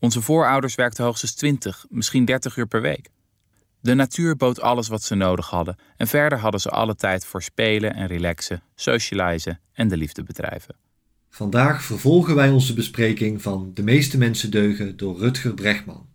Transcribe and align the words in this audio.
Onze 0.00 0.22
voorouders 0.22 0.74
werkten 0.74 1.04
hoogstens 1.04 1.34
20, 1.34 1.86
misschien 1.88 2.24
30 2.24 2.56
uur 2.56 2.66
per 2.66 2.80
week. 2.80 3.08
De 3.80 3.94
natuur 3.94 4.36
bood 4.36 4.60
alles 4.60 4.88
wat 4.88 5.02
ze 5.02 5.14
nodig 5.14 5.50
hadden 5.50 5.76
en 5.96 6.06
verder 6.06 6.38
hadden 6.38 6.60
ze 6.60 6.70
alle 6.70 6.94
tijd 6.94 7.26
voor 7.26 7.42
spelen 7.42 7.94
en 7.94 8.06
relaxen, 8.06 8.62
socializen 8.74 9.60
en 9.72 9.88
de 9.88 9.96
liefde 9.96 10.22
bedrijven. 10.22 10.76
Vandaag 11.30 11.82
vervolgen 11.82 12.34
wij 12.34 12.50
onze 12.50 12.74
bespreking 12.74 13.42
van 13.42 13.70
De 13.74 13.82
meeste 13.82 14.18
mensen 14.18 14.50
deugen 14.50 14.96
door 14.96 15.18
Rutger 15.18 15.54
Bregman. 15.54 16.08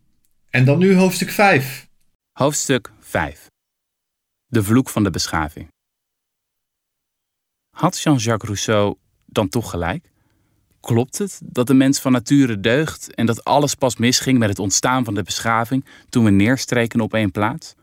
En 0.49 0.65
dan 0.65 0.77
nu 0.77 0.95
hoofdstuk 0.95 1.29
5. 1.29 1.87
Hoofdstuk 2.31 2.91
5. 2.99 3.47
De 4.45 4.63
vloek 4.63 4.89
van 4.89 5.03
de 5.03 5.09
beschaving. 5.09 5.67
Had 7.69 7.99
Jean-Jacques 7.99 8.49
Rousseau 8.49 8.95
dan 9.25 9.49
toch 9.49 9.69
gelijk? 9.69 10.12
Klopt 10.83 11.17
het 11.17 11.41
dat 11.43 11.67
de 11.67 11.73
mens 11.73 11.99
van 11.99 12.11
nature 12.11 12.59
deugt 12.59 13.15
en 13.15 13.25
dat 13.25 13.43
alles 13.43 13.75
pas 13.75 13.97
misging 13.97 14.39
met 14.39 14.49
het 14.49 14.59
ontstaan 14.59 15.03
van 15.03 15.13
de 15.13 15.23
beschaving 15.23 15.85
toen 16.09 16.23
we 16.23 16.29
neerstreken 16.29 17.01
op 17.01 17.13
één 17.13 17.31
plaats? 17.31 17.75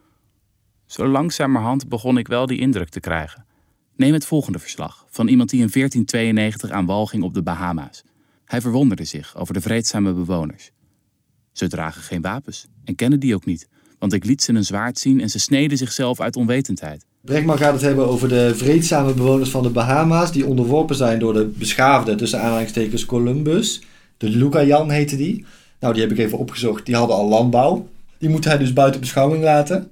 Zo 0.86 1.06
langzamerhand 1.06 1.88
begon 1.88 2.18
ik 2.18 2.28
wel 2.28 2.46
die 2.46 2.58
indruk 2.58 2.88
te 2.88 3.00
krijgen. 3.00 3.46
Neem 3.96 4.12
het 4.12 4.24
volgende 4.24 4.58
verslag 4.58 5.06
van 5.08 5.28
iemand 5.28 5.50
die 5.50 5.60
in 5.60 5.70
1492 5.72 6.70
aan 6.70 6.86
wal 6.86 7.06
ging 7.06 7.22
op 7.22 7.34
de 7.34 7.42
Bahama's. 7.42 8.02
Hij 8.44 8.60
verwonderde 8.60 9.04
zich 9.04 9.36
over 9.36 9.54
de 9.54 9.60
vreedzame 9.60 10.12
bewoners. 10.12 10.70
Ze 11.52 11.68
dragen 11.68 12.02
geen 12.02 12.22
wapens 12.22 12.66
en 12.84 12.94
kennen 12.94 13.20
die 13.20 13.34
ook 13.34 13.44
niet, 13.44 13.68
want 13.98 14.12
ik 14.12 14.24
liet 14.24 14.42
ze 14.42 14.52
een 14.52 14.64
zwaard 14.64 14.98
zien 14.98 15.20
en 15.20 15.30
ze 15.30 15.38
sneden 15.38 15.78
zichzelf 15.78 16.20
uit 16.20 16.36
onwetendheid. 16.36 17.06
Bregman 17.20 17.58
gaat 17.58 17.72
het 17.72 17.82
hebben 17.82 18.06
over 18.06 18.28
de 18.28 18.54
vreedzame 18.54 19.12
bewoners 19.12 19.50
van 19.50 19.62
de 19.62 19.70
Bahama's 19.70 20.32
die 20.32 20.46
onderworpen 20.46 20.96
zijn 20.96 21.18
door 21.18 21.32
de 21.32 21.44
beschaafde, 21.44 22.14
tussen 22.14 22.40
aanhalingstekens 22.40 23.06
Columbus. 23.06 23.80
De 24.16 24.28
Lucayan 24.28 24.90
heette 24.90 25.16
die. 25.16 25.44
Nou, 25.80 25.92
die 25.92 26.02
heb 26.02 26.12
ik 26.12 26.18
even 26.18 26.38
opgezocht. 26.38 26.86
Die 26.86 26.94
hadden 26.94 27.16
al 27.16 27.28
landbouw. 27.28 27.88
Die 28.18 28.28
moet 28.28 28.44
hij 28.44 28.58
dus 28.58 28.72
buiten 28.72 29.00
beschouwing 29.00 29.42
laten. 29.42 29.90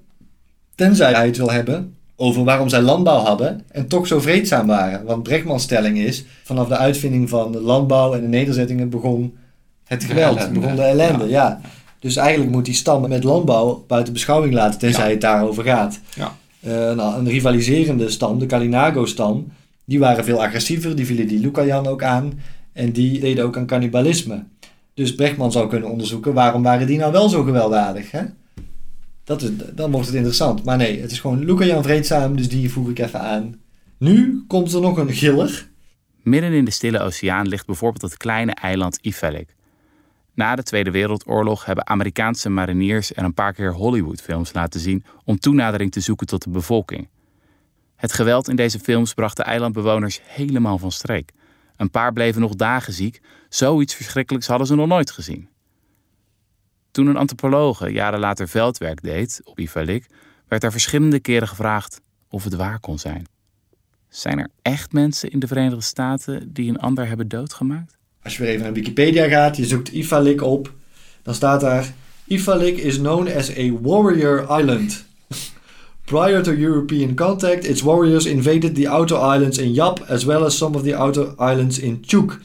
Tenzij 0.75 1.13
hij 1.13 1.27
het 1.27 1.37
wil 1.37 1.51
hebben 1.51 1.95
over 2.17 2.45
waarom 2.45 2.69
zij 2.69 2.81
landbouw 2.81 3.19
hadden 3.19 3.65
en 3.73 3.87
toch 3.87 4.07
zo 4.07 4.21
vreedzaam 4.21 4.67
waren. 4.67 5.05
Want 5.05 5.23
Bregmans 5.23 5.63
stelling 5.63 5.99
is, 5.99 6.25
vanaf 6.45 6.69
de 6.69 6.77
uitvinding 6.77 7.29
van 7.29 7.53
de 7.53 7.61
landbouw 7.61 8.15
en 8.15 8.21
de 8.21 8.29
nederzettingen 8.29 8.89
begon 8.89 9.37
het 9.85 10.05
geweld, 10.05 10.53
begon 10.53 10.77
de 10.77 10.83
ellende. 10.83 11.29
Ja. 11.29 11.61
Dus 12.01 12.17
eigenlijk 12.17 12.51
moet 12.51 12.65
die 12.65 12.75
stam 12.75 13.09
met 13.09 13.25
landbouw 13.25 13.85
buiten 13.87 14.13
beschouwing 14.13 14.55
laten, 14.55 14.79
tenzij 14.79 15.11
het 15.11 15.21
daarover 15.21 15.65
gaat. 15.65 16.01
Ja. 16.15 16.37
Nou, 16.61 17.19
een 17.19 17.29
rivaliserende 17.29 18.09
stam, 18.09 18.39
de 18.39 18.47
Kalinago-stam, 18.47 19.53
die 19.85 19.99
waren 19.99 20.25
veel 20.25 20.43
agressiever, 20.45 20.97
die 20.97 21.07
vielen 21.07 21.29
die 21.29 21.39
Lucayan 21.39 21.87
ook 21.87 22.03
aan 22.03 22.41
en 22.73 22.93
die 22.93 23.21
deden 23.21 23.45
ook 23.45 23.57
aan 23.57 23.67
cannibalisme. 23.67 24.45
Dus 24.95 25.15
Brechtman 25.15 25.53
zou 25.53 25.69
kunnen 25.69 25.91
onderzoeken 25.91 26.35
waarom 26.35 26.63
waren 26.63 26.87
die 26.87 26.99
nou 26.99 27.13
wel 27.13 27.29
zo 27.29 27.43
gewelddadig. 27.43 28.11
Hè? 28.11 28.23
Dat 29.25 29.43
is, 29.43 29.51
dan 29.75 29.91
wordt 29.91 30.07
het 30.07 30.17
interessant. 30.17 30.65
Maar 30.65 30.77
nee, 30.77 31.01
het 31.01 31.11
is 31.11 31.21
gewoon 31.21 31.45
Lucayan 31.45 31.83
vreedzaam, 31.83 32.37
dus 32.37 32.49
die 32.49 32.71
voeg 32.71 32.89
ik 32.89 32.99
even 32.99 33.21
aan. 33.21 33.61
Nu 33.99 34.45
komt 34.47 34.73
er 34.73 34.81
nog 34.81 34.97
een 34.97 35.13
giller. 35.13 35.69
Midden 36.23 36.53
in 36.53 36.65
de 36.65 36.71
Stille 36.71 37.01
Oceaan 37.01 37.49
ligt 37.49 37.67
bijvoorbeeld 37.67 38.03
het 38.03 38.17
kleine 38.17 38.53
eiland 38.53 38.99
Ifalik. 39.01 39.55
Na 40.39 40.55
de 40.55 40.63
Tweede 40.63 40.91
Wereldoorlog 40.91 41.65
hebben 41.65 41.87
Amerikaanse 41.87 42.49
mariniers 42.49 43.15
er 43.15 43.25
een 43.25 43.35
paar 43.35 43.53
keer 43.53 43.73
Hollywoodfilms 43.73 44.53
laten 44.53 44.81
zien 44.81 45.05
om 45.25 45.39
toenadering 45.39 45.93
te 45.93 46.01
zoeken 46.01 46.27
tot 46.27 46.43
de 46.43 46.51
bevolking. 46.51 47.09
Het 47.97 48.13
geweld 48.13 48.49
in 48.49 48.57
deze 48.57 48.79
films 48.79 49.15
bracht 49.15 49.37
de 49.37 49.43
eilandbewoners 49.43 50.21
helemaal 50.23 50.79
van 50.79 50.93
streek. 50.93 51.33
Een 51.77 51.91
paar 51.91 52.13
bleven 52.13 52.41
nog 52.41 52.55
dagen 52.55 52.93
ziek, 52.93 53.21
zoiets 53.49 53.95
verschrikkelijks 53.95 54.47
hadden 54.47 54.67
ze 54.67 54.75
nog 54.75 54.87
nooit 54.87 55.11
gezien. 55.11 55.49
Toen 56.91 57.07
een 57.07 57.17
antropologe 57.17 57.93
jaren 57.93 58.21
later 58.21 58.49
veldwerk 58.49 59.03
deed 59.03 59.41
op 59.45 59.59
Ivalik, 59.59 60.07
werd 60.49 60.65
er 60.65 60.71
verschillende 60.71 61.21
keren 61.21 61.49
gevraagd 61.49 62.01
of 62.29 62.45
het 62.45 62.55
waar 62.55 62.81
kon 62.81 62.99
zijn. 62.99 63.27
Zijn 64.09 64.39
er 64.39 64.49
echt 64.63 64.93
mensen 64.93 65.31
in 65.31 65.39
de 65.39 65.47
Verenigde 65.47 65.81
Staten 65.81 66.53
die 66.53 66.69
een 66.69 66.81
ander 66.81 67.09
hebben 67.09 67.29
doodgemaakt? 67.29 67.98
Als 68.23 68.37
je 68.37 68.43
weer 68.43 68.51
even 68.51 68.63
naar 68.65 68.73
Wikipedia 68.73 69.29
gaat, 69.29 69.57
je 69.57 69.67
zoekt 69.67 69.93
Ifalik 69.93 70.43
op, 70.43 70.73
dan 71.23 71.35
staat 71.35 71.61
daar: 71.61 71.95
Ifalik 72.27 72.77
is 72.77 72.97
known 72.97 73.29
as 73.37 73.57
a 73.57 73.73
warrior 73.81 74.47
island. 74.61 75.05
Prior 76.05 76.43
to 76.43 76.53
European 76.53 77.15
contact, 77.15 77.67
its 77.67 77.83
warriors 77.83 78.25
invaded 78.25 78.75
the 78.75 78.89
outer 78.89 79.17
islands 79.17 79.59
in 79.59 79.73
Yap 79.73 80.05
as 80.09 80.25
well 80.25 80.45
as 80.45 80.57
some 80.57 80.77
of 80.77 80.83
the 80.83 80.97
outer 80.97 81.27
islands 81.39 81.79
in 81.79 82.03
Chuk. 82.07 82.39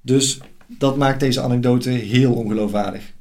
Dus 0.00 0.38
dat 0.66 0.96
maakt 0.96 1.20
deze 1.20 1.40
anekdote 1.40 1.90
heel 1.90 2.32
ongeloofwaardig. 2.32 3.12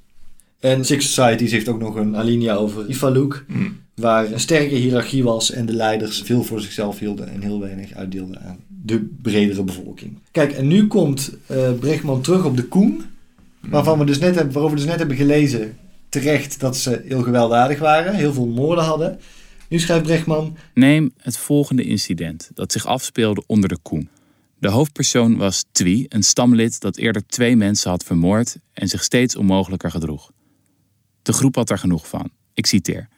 En 0.59 0.85
Six 0.85 1.13
Societies 1.13 1.51
heeft 1.51 1.69
ook 1.69 1.79
nog 1.79 1.95
een 1.95 2.15
alinea 2.15 2.55
over 2.55 2.89
Ifaluk, 2.89 3.45
waar 3.99 4.31
een 4.31 4.39
sterke 4.39 4.75
hiërarchie 4.75 5.23
was 5.23 5.51
en 5.51 5.65
de 5.65 5.73
leiders 5.73 6.21
veel 6.21 6.43
voor 6.43 6.61
zichzelf 6.61 6.99
hielden 6.99 7.29
en 7.29 7.41
heel 7.41 7.59
weinig 7.59 7.93
uitdeelden 7.93 8.41
aan 8.41 8.57
de 8.83 9.09
bredere 9.21 9.63
bevolking. 9.63 10.17
Kijk, 10.31 10.51
en 10.51 10.67
nu 10.67 10.87
komt 10.87 11.31
uh, 11.51 11.71
Brechtman 11.79 12.21
terug 12.21 12.45
op 12.45 12.57
de 12.57 12.63
Koen, 12.63 13.03
waarvan 13.59 13.99
we 13.99 14.05
dus 14.05 14.19
net 14.19 14.35
hebben, 14.35 14.53
waarover 14.53 14.77
we 14.77 14.81
dus 14.81 14.91
net 14.91 14.99
hebben 14.99 15.17
gelezen, 15.17 15.77
terecht 16.09 16.59
dat 16.59 16.77
ze 16.77 17.01
heel 17.05 17.21
gewelddadig 17.21 17.79
waren, 17.79 18.15
heel 18.15 18.33
veel 18.33 18.47
moorden 18.47 18.83
hadden. 18.83 19.19
Nu 19.67 19.79
schrijft 19.79 20.03
Brechtman... 20.03 20.57
Neem 20.73 21.11
het 21.17 21.37
volgende 21.37 21.83
incident 21.83 22.51
dat 22.53 22.71
zich 22.71 22.85
afspeelde 22.85 23.43
onder 23.47 23.69
de 23.69 23.77
Koen. 23.81 24.09
De 24.59 24.69
hoofdpersoon 24.69 25.37
was 25.37 25.65
Twi, 25.71 26.05
een 26.09 26.23
stamlid 26.23 26.79
dat 26.79 26.97
eerder 26.97 27.27
twee 27.27 27.55
mensen 27.55 27.89
had 27.89 28.03
vermoord 28.03 28.57
en 28.73 28.87
zich 28.87 29.03
steeds 29.03 29.35
onmogelijker 29.35 29.91
gedroeg. 29.91 30.31
De 31.21 31.33
groep 31.33 31.55
had 31.55 31.69
er 31.69 31.77
genoeg 31.77 32.07
van. 32.07 32.29
Ik 32.53 32.65
citeer. 32.65 33.09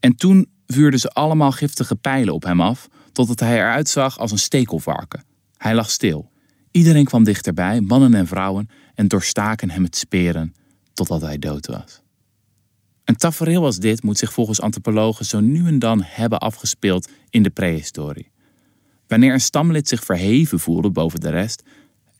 En 0.00 0.16
toen 0.16 0.50
vuurden 0.66 1.00
ze 1.00 1.08
allemaal 1.08 1.52
giftige 1.52 1.96
pijlen 1.96 2.34
op 2.34 2.44
hem 2.44 2.60
af, 2.60 2.88
totdat 3.12 3.40
hij 3.40 3.56
eruit 3.58 3.88
zag 3.88 4.18
als 4.18 4.30
een 4.30 4.38
stekelvarken. 4.38 5.24
Hij 5.56 5.74
lag 5.74 5.90
stil. 5.90 6.30
Iedereen 6.70 7.04
kwam 7.04 7.24
dichterbij, 7.24 7.80
mannen 7.80 8.14
en 8.14 8.26
vrouwen, 8.26 8.68
en 8.94 9.08
doorstaken 9.08 9.70
hem 9.70 9.84
het 9.84 9.96
speren, 9.96 10.54
totdat 10.92 11.20
hij 11.20 11.38
dood 11.38 11.66
was. 11.66 12.02
Een 13.04 13.16
tafereel 13.16 13.64
als 13.64 13.78
dit 13.78 14.02
moet 14.02 14.18
zich 14.18 14.32
volgens 14.32 14.60
antropologen 14.60 15.24
zo 15.24 15.40
nu 15.40 15.66
en 15.66 15.78
dan 15.78 16.02
hebben 16.04 16.38
afgespeeld 16.38 17.08
in 17.30 17.42
de 17.42 17.50
prehistorie. 17.50 18.30
Wanneer 19.06 19.32
een 19.32 19.40
stamlid 19.40 19.88
zich 19.88 20.04
verheven 20.04 20.60
voelde 20.60 20.90
boven 20.90 21.20
de 21.20 21.30
rest, 21.30 21.62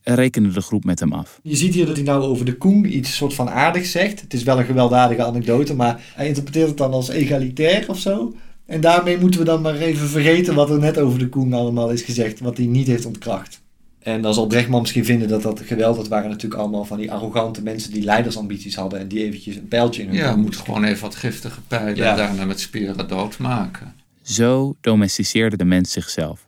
rekende 0.03 0.49
de 0.49 0.61
groep 0.61 0.83
met 0.83 0.99
hem 0.99 1.13
af. 1.13 1.39
Je 1.43 1.55
ziet 1.55 1.73
hier 1.73 1.85
dat 1.85 1.95
hij 1.95 2.05
nou 2.05 2.23
over 2.23 2.45
de 2.45 2.55
Koen 2.57 2.97
iets 2.97 3.15
soort 3.15 3.33
van 3.33 3.49
aardig 3.49 3.85
zegt. 3.85 4.21
Het 4.21 4.33
is 4.33 4.43
wel 4.43 4.59
een 4.59 4.65
gewelddadige 4.65 5.23
anekdote, 5.23 5.75
maar 5.75 6.01
hij 6.15 6.27
interpreteert 6.27 6.67
het 6.67 6.77
dan 6.77 6.91
als 6.93 7.09
egalitair 7.09 7.89
of 7.89 7.99
zo. 7.99 8.33
En 8.65 8.81
daarmee 8.81 9.17
moeten 9.17 9.39
we 9.39 9.45
dan 9.45 9.61
maar 9.61 9.75
even 9.75 10.07
vergeten 10.07 10.55
wat 10.55 10.69
er 10.69 10.79
net 10.79 10.97
over 10.97 11.19
de 11.19 11.29
Koen 11.29 11.53
allemaal 11.53 11.89
is 11.91 12.01
gezegd, 12.01 12.39
wat 12.39 12.57
hij 12.57 12.65
niet 12.65 12.87
heeft 12.87 13.05
ontkracht. 13.05 13.61
En 13.99 14.21
dan 14.21 14.33
zal 14.33 14.47
Brechtman 14.47 14.81
misschien 14.81 15.05
vinden 15.05 15.27
dat 15.27 15.41
dat 15.41 15.59
geweld, 15.65 15.95
dat 15.95 16.07
waren 16.07 16.29
natuurlijk 16.29 16.61
allemaal 16.61 16.85
van 16.85 16.97
die 16.97 17.11
arrogante 17.11 17.63
mensen 17.63 17.91
die 17.91 18.03
leidersambities 18.03 18.75
hadden 18.75 18.99
en 18.99 19.07
die 19.07 19.23
eventjes 19.23 19.55
een 19.55 19.67
pijltje 19.67 20.01
in 20.01 20.07
hun 20.07 20.17
Ja, 20.17 20.35
moet 20.35 20.55
gewoon 20.55 20.83
even 20.83 21.01
wat 21.01 21.15
giftige 21.15 21.61
pijlen 21.67 21.95
Ja. 21.95 22.11
en 22.11 22.17
daarna 22.17 22.45
met 22.45 22.59
speren 22.59 23.07
doodmaken. 23.07 23.93
Zo 24.21 24.75
domesticeerde 24.81 25.57
de 25.57 25.65
mens 25.65 25.91
zichzelf. 25.91 26.45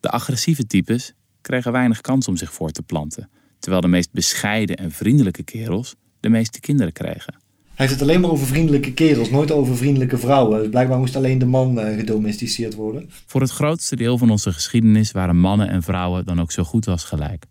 De 0.00 0.10
agressieve 0.10 0.66
types 0.66 1.12
kregen 1.46 1.72
weinig 1.72 2.00
kans 2.00 2.28
om 2.28 2.36
zich 2.36 2.52
voor 2.52 2.70
te 2.70 2.82
planten, 2.82 3.30
terwijl 3.58 3.82
de 3.82 3.88
meest 3.88 4.12
bescheiden 4.12 4.76
en 4.76 4.90
vriendelijke 4.90 5.42
kerels 5.42 5.94
de 6.20 6.28
meeste 6.28 6.60
kinderen 6.60 6.92
kregen. 6.92 7.34
Hij 7.74 7.86
heeft 7.86 8.00
het 8.00 8.08
alleen 8.08 8.20
maar 8.20 8.30
over 8.30 8.46
vriendelijke 8.46 8.92
kerels, 8.92 9.30
nooit 9.30 9.50
over 9.50 9.76
vriendelijke 9.76 10.18
vrouwen. 10.18 10.58
Dus 10.58 10.68
blijkbaar 10.68 10.98
moest 10.98 11.16
alleen 11.16 11.38
de 11.38 11.46
man 11.46 11.80
eh, 11.80 11.96
gedomesticeerd 11.98 12.74
worden. 12.74 13.10
Voor 13.26 13.40
het 13.40 13.50
grootste 13.50 13.96
deel 13.96 14.18
van 14.18 14.30
onze 14.30 14.52
geschiedenis 14.52 15.12
waren 15.12 15.36
mannen 15.36 15.68
en 15.68 15.82
vrouwen 15.82 16.26
dan 16.26 16.40
ook 16.40 16.52
zo 16.52 16.62
goed 16.62 16.88
als 16.88 17.04
gelijk. 17.04 17.44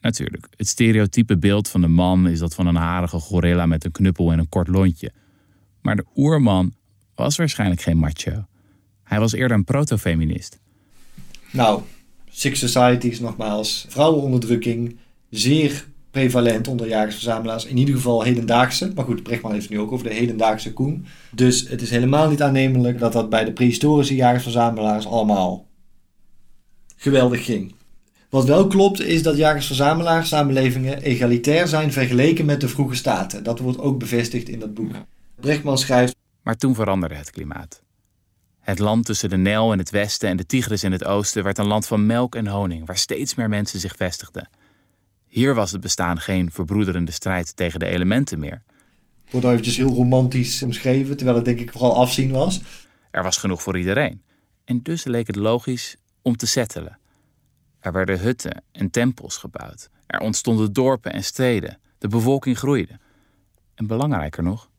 Natuurlijk, 0.00 0.46
het 0.56 0.68
stereotype 0.68 1.38
beeld 1.38 1.68
van 1.68 1.80
de 1.80 1.88
man 1.88 2.28
is 2.28 2.38
dat 2.38 2.54
van 2.54 2.66
een 2.66 2.76
harige 2.76 3.18
gorilla 3.18 3.66
met 3.66 3.84
een 3.84 3.92
knuppel 3.92 4.32
en 4.32 4.38
een 4.38 4.48
kort 4.48 4.68
lontje. 4.68 5.12
Maar 5.80 5.96
de 5.96 6.04
oerman 6.16 6.74
was 7.14 7.36
waarschijnlijk 7.36 7.80
geen 7.80 7.98
macho. 7.98 8.44
Hij 9.02 9.18
was 9.18 9.32
eerder 9.32 9.56
een 9.56 9.64
protofeminist. 9.64 10.60
Nou, 11.50 11.82
Six 12.34 12.58
Societies 12.58 13.20
nogmaals. 13.20 13.86
Vrouwenonderdrukking, 13.88 14.96
zeer 15.30 15.86
prevalent 16.10 16.68
onder 16.68 16.88
jagers-verzamelaars. 16.88 17.64
In 17.64 17.76
ieder 17.76 17.94
geval 17.94 18.22
hedendaagse. 18.22 18.92
Maar 18.94 19.04
goed, 19.04 19.22
Brechtman 19.22 19.52
heeft 19.52 19.64
het 19.64 19.72
nu 19.72 19.80
ook 19.80 19.92
over 19.92 20.08
de 20.08 20.14
hedendaagse 20.14 20.72
koen. 20.72 21.06
Dus 21.34 21.68
het 21.68 21.82
is 21.82 21.90
helemaal 21.90 22.28
niet 22.28 22.42
aannemelijk 22.42 22.98
dat 22.98 23.12
dat 23.12 23.28
bij 23.28 23.44
de 23.44 23.52
prehistorische 23.52 24.14
jagers-verzamelaars 24.14 25.06
allemaal 25.06 25.66
geweldig 26.96 27.44
ging. 27.44 27.74
Wat 28.30 28.44
wel 28.44 28.66
klopt 28.66 29.00
is 29.00 29.22
dat 29.22 29.36
jagers-verzamelaars 29.36 30.28
samenlevingen 30.28 31.02
egalitair 31.02 31.68
zijn 31.68 31.92
vergeleken 31.92 32.44
met 32.44 32.60
de 32.60 32.68
vroege 32.68 32.94
staten. 32.94 33.44
Dat 33.44 33.58
wordt 33.58 33.78
ook 33.78 33.98
bevestigd 33.98 34.48
in 34.48 34.58
dat 34.58 34.74
boek. 34.74 34.92
Brechtman 35.40 35.78
schrijft 35.78 36.16
Maar 36.42 36.56
toen 36.56 36.74
veranderde 36.74 37.14
het 37.14 37.30
klimaat. 37.30 37.82
Het 38.62 38.78
land 38.78 39.04
tussen 39.04 39.30
de 39.30 39.36
Nijl 39.36 39.72
in 39.72 39.78
het 39.78 39.90
westen 39.90 40.28
en 40.28 40.36
de 40.36 40.46
Tigris 40.46 40.84
in 40.84 40.92
het 40.92 41.04
oosten 41.04 41.42
werd 41.44 41.58
een 41.58 41.66
land 41.66 41.86
van 41.86 42.06
melk 42.06 42.34
en 42.34 42.46
honing, 42.46 42.86
waar 42.86 42.96
steeds 42.96 43.34
meer 43.34 43.48
mensen 43.48 43.80
zich 43.80 43.96
vestigden. 43.96 44.48
Hier 45.26 45.54
was 45.54 45.72
het 45.72 45.80
bestaan 45.80 46.20
geen 46.20 46.50
verbroederende 46.50 47.12
strijd 47.12 47.56
tegen 47.56 47.80
de 47.80 47.86
elementen 47.86 48.38
meer. 48.38 48.62
Wordt 49.30 49.46
eventjes 49.46 49.76
heel 49.76 49.94
romantisch 49.94 50.62
omschreven, 50.62 51.16
terwijl 51.16 51.36
het 51.36 51.44
denk 51.44 51.60
ik 51.60 51.72
vooral 51.72 51.96
afzien 51.96 52.30
was. 52.30 52.60
Er 53.10 53.22
was 53.22 53.36
genoeg 53.36 53.62
voor 53.62 53.78
iedereen. 53.78 54.22
En 54.64 54.82
dus 54.82 55.04
leek 55.04 55.26
het 55.26 55.36
logisch 55.36 55.96
om 56.22 56.36
te 56.36 56.46
settelen. 56.46 56.98
Er 57.80 57.92
werden 57.92 58.20
hutten 58.20 58.62
en 58.72 58.90
tempels 58.90 59.36
gebouwd. 59.36 59.90
Er 60.06 60.20
ontstonden 60.20 60.72
dorpen 60.72 61.12
en 61.12 61.24
steden. 61.24 61.78
De 61.98 62.08
bevolking 62.08 62.58
groeide. 62.58 62.98
En 63.74 63.86
belangrijker 63.86 64.42
nog, 64.42 64.70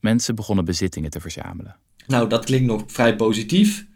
mensen 0.00 0.34
begonnen 0.34 0.64
bezittingen 0.64 1.10
te 1.10 1.20
verzamelen. 1.20 1.76
Nou, 2.06 2.28
dat 2.28 2.44
klinkt 2.44 2.66
nog 2.66 2.82
vrij 2.86 3.16
positief. 3.16 3.86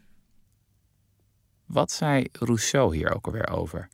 Wat 1.67 1.93
zei 1.93 2.27
Rousseau 2.33 2.97
hier 2.97 3.15
ook 3.15 3.27
alweer 3.27 3.49
over? 3.49 3.89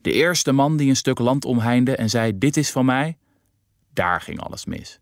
De 0.00 0.12
eerste 0.12 0.52
man 0.52 0.76
die 0.76 0.88
een 0.88 0.96
stuk 0.96 1.18
land 1.18 1.44
omheinde 1.44 1.96
en 1.96 2.10
zei: 2.10 2.38
Dit 2.38 2.56
is 2.56 2.70
van 2.70 2.84
mij, 2.84 3.16
daar 3.92 4.20
ging 4.20 4.40
alles 4.40 4.64
mis. 4.64 5.00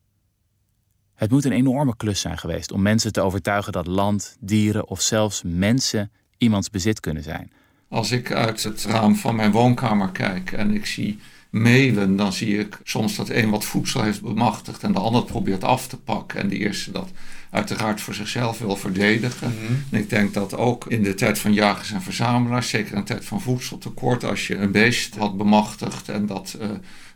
Het 1.14 1.30
moet 1.30 1.44
een 1.44 1.52
enorme 1.52 1.96
klus 1.96 2.20
zijn 2.20 2.38
geweest 2.38 2.72
om 2.72 2.82
mensen 2.82 3.12
te 3.12 3.20
overtuigen 3.20 3.72
dat 3.72 3.86
land, 3.86 4.36
dieren 4.40 4.88
of 4.88 5.00
zelfs 5.00 5.42
mensen 5.44 6.10
iemands 6.38 6.70
bezit 6.70 7.00
kunnen 7.00 7.22
zijn. 7.22 7.52
Als 7.88 8.10
ik 8.10 8.32
uit 8.32 8.62
het 8.62 8.84
raam 8.84 9.16
van 9.16 9.36
mijn 9.36 9.50
woonkamer 9.50 10.10
kijk 10.10 10.52
en 10.52 10.74
ik 10.74 10.86
zie 10.86 11.18
meeuwen, 11.62 12.16
dan 12.16 12.32
zie 12.32 12.58
ik 12.58 12.78
soms 12.84 13.16
dat 13.16 13.28
een 13.28 13.50
wat 13.50 13.64
voedsel 13.64 14.02
heeft 14.02 14.22
bemachtigd 14.22 14.82
en 14.82 14.92
de 14.92 14.98
ander 14.98 15.24
probeert 15.24 15.64
af 15.64 15.86
te 15.86 15.96
pakken. 15.96 16.40
En 16.40 16.48
de 16.48 16.58
eerste 16.58 16.92
dat 16.92 17.10
uiteraard 17.50 18.00
voor 18.00 18.14
zichzelf 18.14 18.58
wil 18.58 18.76
verdedigen. 18.76 19.54
Mhm. 19.62 19.72
En 19.90 20.00
ik 20.00 20.10
denk 20.10 20.34
dat 20.34 20.56
ook 20.56 20.86
in 20.86 21.02
de 21.02 21.14
tijd 21.14 21.38
van 21.38 21.52
jagers 21.52 21.92
en 21.92 22.02
verzamelaars, 22.02 22.68
zeker 22.68 22.92
in 22.92 22.98
de 22.98 23.06
tijd 23.06 23.24
van 23.24 23.40
voedseltekort, 23.40 24.24
als 24.24 24.46
je 24.46 24.56
een 24.56 24.72
beest 24.72 25.16
had 25.16 25.36
bemachtigd 25.36 26.08
en 26.08 26.26
dat 26.26 26.56
uh, 26.60 26.68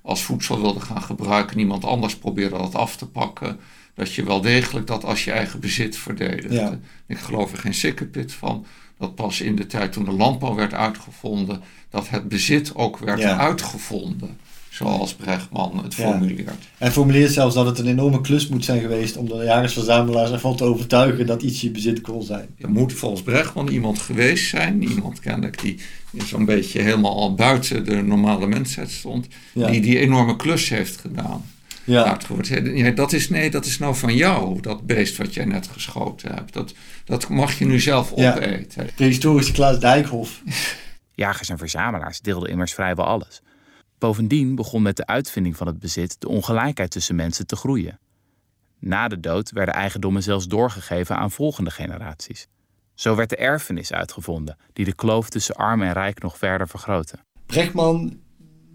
als 0.02 0.22
voedsel 0.22 0.60
wilde 0.60 0.81
gaan 0.81 1.02
gebruiken, 1.02 1.58
iemand 1.58 1.84
anders 1.84 2.16
probeerde 2.16 2.56
dat 2.56 2.75
af 2.75 2.96
te 2.96 3.06
pakken, 3.06 3.58
dat 3.94 4.14
je 4.14 4.25
wel 4.25 4.40
degelijk 4.40 4.87
dat 4.87 5.04
als 5.04 5.25
je 5.25 5.32
eigen 5.32 5.60
bezit 5.60 5.96
verdedigde. 5.96 6.54
Ja. 6.54 6.78
Ik 7.06 7.19
geloof 7.19 7.52
er 7.52 7.58
geen 7.58 7.75
sikkepit 7.75 8.32
van 8.32 8.66
dat 9.00 9.14
pas 9.14 9.41
in 9.41 9.56
de 9.56 9.67
tijd 9.67 9.93
toen 9.93 10.05
de 10.05 10.12
landbouw 10.12 10.55
werd 10.55 10.75
uitgevonden, 10.75 11.61
dat 11.91 12.08
het 12.08 12.29
bezit 12.29 12.75
ook 12.75 12.99
werd 12.99 13.19
Ja. 13.20 13.37
uitgevonden. 13.38 14.37
Zoals 14.70 15.14
Brechtman 15.14 15.81
het 15.85 15.94
Ja. 15.94 16.05
formuleert. 16.11 16.69
Hij 16.79 16.91
formuleert 16.91 17.32
zelfs 17.32 17.55
dat 17.55 17.67
het 17.67 17.79
een 17.79 17.87
enorme 17.87 18.20
klus 18.20 18.49
moet 18.49 18.64
zijn 18.64 18.81
geweest 18.81 19.17
om 19.17 19.29
de 19.29 19.35
jagersverzamelaars 19.44 20.31
ervan 20.31 20.56
te 20.56 20.64
overtuigen 20.64 21.26
dat 21.26 21.43
iets 21.43 21.61
je 21.61 21.70
bezit 21.70 22.00
kon 22.00 22.23
zijn. 22.23 22.49
Er 22.58 22.70
moet 22.70 22.93
volgens 22.93 23.23
Brechtman 23.23 23.69
iemand 23.69 23.99
geweest 23.99 24.49
zijn, 24.49 24.82
iemand 24.82 25.20
kennelijk 25.20 25.61
die 25.62 25.79
zo'n 26.26 26.44
beetje 26.44 26.81
helemaal 26.81 27.17
al 27.17 27.35
buiten 27.35 27.85
de 27.85 28.02
normale 28.02 28.47
mensheid 28.47 28.91
stond, 28.91 29.26
Ja. 29.52 29.70
die 29.70 29.81
die 29.81 29.99
enorme 29.99 30.37
klus 30.37 30.69
heeft 30.69 30.97
gedaan. 31.00 31.44
Ja, 31.84 32.04
Uitgevoerd. 32.04 32.46
Ja, 32.46 32.90
dat 32.90 33.12
is, 33.12 33.28
nee, 33.28 33.50
dat 33.50 33.64
is 33.64 33.78
nou 33.78 33.94
van 33.94 34.14
jou, 34.14 34.60
dat 34.60 34.86
beest 34.86 35.16
wat 35.16 35.34
jij 35.34 35.44
net 35.44 35.66
geschoten 35.68 36.34
hebt. 36.34 36.52
Dat, 36.52 36.74
dat 37.04 37.28
mag 37.28 37.58
je 37.58 37.64
nu 37.66 37.80
zelf 37.80 38.12
Ja. 38.16 38.34
opeten. 38.36 38.90
prehistorische 38.94 39.52
Klaas 39.52 39.80
Dijkhoff. 39.80 40.42
Jagers 41.14 41.48
en 41.48 41.58
verzamelaars 41.58 42.20
deelden 42.20 42.50
immers 42.50 42.74
vrijwel 42.74 43.04
alles. 43.06 43.40
Bovendien 43.98 44.54
begon 44.54 44.82
met 44.82 44.96
de 44.96 45.06
uitvinding 45.06 45.56
van 45.56 45.66
het 45.66 45.78
bezit 45.78 46.16
de 46.20 46.28
ongelijkheid 46.28 46.90
tussen 46.90 47.16
mensen 47.16 47.46
te 47.46 47.56
groeien. 47.56 47.98
Na 48.78 49.08
de 49.08 49.20
dood 49.20 49.50
werden 49.50 49.74
eigendommen 49.74 50.22
zelfs 50.22 50.46
doorgegeven 50.48 51.16
aan 51.16 51.30
volgende 51.30 51.70
generaties. 51.70 52.46
Zo 52.94 53.14
werd 53.14 53.28
de 53.30 53.36
erfenis 53.36 53.92
uitgevonden, 53.92 54.56
die 54.72 54.84
de 54.84 54.94
kloof 54.94 55.28
tussen 55.30 55.54
arm 55.54 55.82
en 55.82 55.92
rijk 55.92 56.22
nog 56.22 56.38
verder 56.38 56.68
vergrootte. 56.68 57.16
Brechtman 57.46 58.18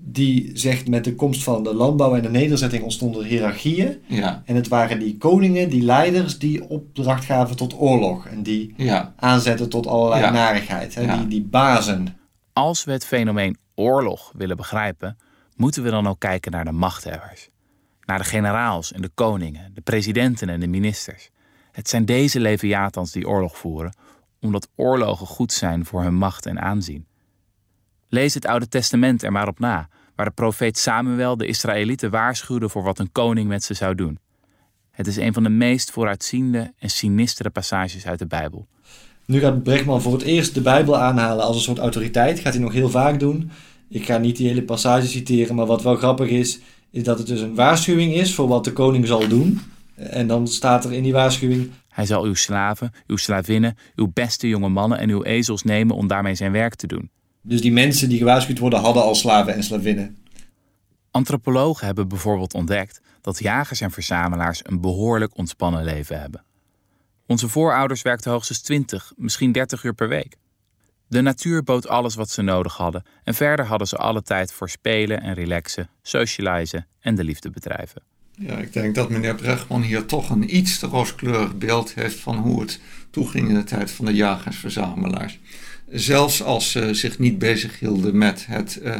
die 0.07 0.51
zegt 0.53 0.87
met 0.87 1.03
de 1.03 1.15
komst 1.15 1.43
van 1.43 1.63
de 1.63 1.73
landbouw 1.73 2.15
en 2.15 2.21
de 2.21 2.29
nederzetting 2.29 2.83
ontstonden 2.83 3.25
hiërarchieën. 3.25 4.01
Ja, 4.07 4.41
En 4.45 4.55
het 4.55 4.67
waren 4.67 4.99
die 4.99 5.17
koningen, 5.17 5.69
die 5.69 5.81
leiders, 5.83 6.39
die 6.39 6.69
opdracht 6.69 7.25
gaven 7.25 7.55
tot 7.55 7.79
oorlog. 7.79 8.25
En 8.27 8.43
die 8.43 8.73
ja, 8.77 9.13
aanzetten 9.17 9.69
tot 9.69 9.87
allerlei 9.87 10.21
Ja. 10.21 10.31
narigheid. 10.31 10.95
Hè? 10.95 11.01
Ja. 11.01 11.17
Die, 11.17 11.27
die 11.27 11.41
bazen. 11.43 12.17
Als 12.53 12.83
we 12.83 12.91
het 12.91 13.05
fenomeen 13.05 13.57
oorlog 13.75 14.31
willen 14.37 14.57
begrijpen, 14.57 15.17
moeten 15.55 15.83
we 15.83 15.89
dan 15.89 16.07
ook 16.07 16.19
kijken 16.19 16.51
naar 16.51 16.65
de 16.65 16.71
machthebbers. 16.71 17.49
Naar 18.05 18.17
de 18.17 18.23
generaals 18.23 18.91
en 18.91 19.01
de 19.01 19.09
koningen, 19.13 19.71
de 19.73 19.81
presidenten 19.81 20.49
en 20.49 20.59
de 20.59 20.67
ministers. 20.67 21.29
Het 21.71 21.89
zijn 21.89 22.05
deze 22.05 22.39
leviatans 22.39 23.11
die 23.11 23.27
oorlog 23.27 23.57
voeren, 23.57 23.93
omdat 24.41 24.67
oorlogen 24.75 25.27
goed 25.27 25.53
zijn 25.53 25.85
voor 25.85 26.03
hun 26.03 26.15
macht 26.15 26.45
en 26.45 26.61
aanzien. 26.61 27.05
Lees 28.15 28.33
het 28.33 28.45
Oude 28.45 28.67
Testament 28.67 29.23
er 29.23 29.31
maar 29.31 29.47
op 29.47 29.59
na, 29.59 29.87
waar 30.15 30.25
de 30.25 30.31
profeet 30.31 30.77
Samuel 30.77 31.37
de 31.37 31.45
Israëlieten 31.45 32.11
waarschuwde 32.11 32.69
voor 32.69 32.83
wat 32.83 32.99
een 32.99 33.11
koning 33.11 33.47
met 33.47 33.63
ze 33.63 33.73
zou 33.73 33.95
doen. 33.95 34.19
Het 34.91 35.07
is 35.07 35.17
een 35.17 35.33
van 35.33 35.43
de 35.43 35.49
meest 35.49 35.91
vooruitziende 35.91 36.73
en 36.79 36.89
sinistere 36.89 37.49
passages 37.49 38.05
uit 38.05 38.19
de 38.19 38.27
Bijbel. 38.27 38.67
Nu 39.25 39.39
gaat 39.39 39.63
Brechtman 39.63 40.01
voor 40.01 40.13
het 40.13 40.21
eerst 40.21 40.53
de 40.53 40.61
Bijbel 40.61 40.97
aanhalen 40.97 41.45
als 41.45 41.55
een 41.55 41.61
soort 41.61 41.77
autoriteit. 41.77 42.39
Gaat 42.39 42.53
hij 42.53 42.61
nog 42.61 42.73
heel 42.73 42.89
vaak 42.89 43.19
doen. 43.19 43.51
Ik 43.89 44.05
ga 44.05 44.17
niet 44.17 44.37
die 44.37 44.47
hele 44.47 44.63
passage 44.63 45.07
citeren, 45.07 45.55
maar 45.55 45.65
wat 45.65 45.83
wel 45.83 45.95
grappig 45.95 46.29
is, 46.29 46.59
is 46.91 47.03
dat 47.03 47.17
het 47.17 47.27
dus 47.27 47.41
een 47.41 47.55
waarschuwing 47.55 48.13
is 48.13 48.35
voor 48.35 48.47
wat 48.47 48.63
de 48.63 48.73
koning 48.73 49.07
zal 49.07 49.27
doen. 49.27 49.59
En 49.95 50.27
dan 50.27 50.47
staat 50.47 50.85
er 50.85 50.93
in 50.93 51.03
die 51.03 51.13
waarschuwing, 51.13 51.71
Hij 51.89 52.05
zal 52.05 52.23
uw 52.23 52.33
slaven, 52.33 52.91
uw 53.07 53.17
slavinnen, 53.17 53.77
uw 53.95 54.11
beste 54.13 54.47
jonge 54.47 54.69
mannen 54.69 54.97
en 54.99 55.09
uw 55.09 55.23
ezels 55.23 55.63
nemen 55.63 55.95
om 55.95 56.07
daarmee 56.07 56.35
zijn 56.35 56.51
werk 56.51 56.75
te 56.75 56.87
doen. 56.87 57.09
Dus 57.45 57.61
die 57.61 57.71
mensen 57.71 58.09
die 58.09 58.17
gewaarschuwd 58.17 58.59
worden 58.59 58.79
hadden 58.79 59.03
al 59.03 59.15
slaven 59.15 59.53
en 59.53 59.63
slavinnen. 59.63 60.17
Antropologen 61.11 61.85
hebben 61.85 62.07
bijvoorbeeld 62.07 62.53
ontdekt 62.53 63.01
dat 63.21 63.39
jagers 63.39 63.81
en 63.81 63.91
verzamelaars 63.91 64.61
een 64.63 64.81
behoorlijk 64.81 65.37
ontspannen 65.37 65.83
leven 65.83 66.19
hebben. 66.19 66.43
Onze 67.27 67.49
voorouders 67.49 68.01
werkten 68.01 68.31
hoogstens 68.31 68.61
20, 68.61 69.13
misschien 69.15 69.51
30 69.51 69.83
uur 69.83 69.93
per 69.93 70.07
week. 70.07 70.35
De 71.07 71.21
natuur 71.21 71.63
bood 71.63 71.87
alles 71.87 72.15
wat 72.15 72.29
ze 72.29 72.41
nodig 72.41 72.77
hadden 72.77 73.03
en 73.23 73.33
verder 73.33 73.65
hadden 73.65 73.87
ze 73.87 73.97
alle 73.97 74.21
tijd 74.21 74.53
voor 74.53 74.69
spelen 74.69 75.21
en 75.21 75.33
relaxen, 75.33 75.89
socializen 76.01 76.87
en 76.99 77.15
de 77.15 77.23
liefde 77.23 77.49
bedrijven. 77.49 78.01
Ja, 78.39 78.57
ik 78.57 78.73
denk 78.73 78.95
dat 78.95 79.09
meneer 79.09 79.35
Brechtman 79.35 79.81
hier 79.81 80.05
toch 80.05 80.29
een 80.29 80.55
iets 80.55 80.79
te 80.79 80.87
rooskleurig 80.87 81.57
beeld 81.57 81.93
heeft 81.93 82.19
van 82.19 82.35
hoe 82.37 82.61
het 82.61 82.79
toeging 83.09 83.49
in 83.49 83.55
de 83.55 83.63
tijd 83.63 83.91
van 83.91 84.05
de 84.05 84.13
jagers-verzamelaars. 84.13 85.39
Zelfs 85.89 86.43
als 86.43 86.71
ze 86.71 86.93
zich 86.93 87.19
niet 87.19 87.39
bezighielden 87.39 88.17
met 88.17 88.45
het 88.49 88.81
eh, 88.81 88.95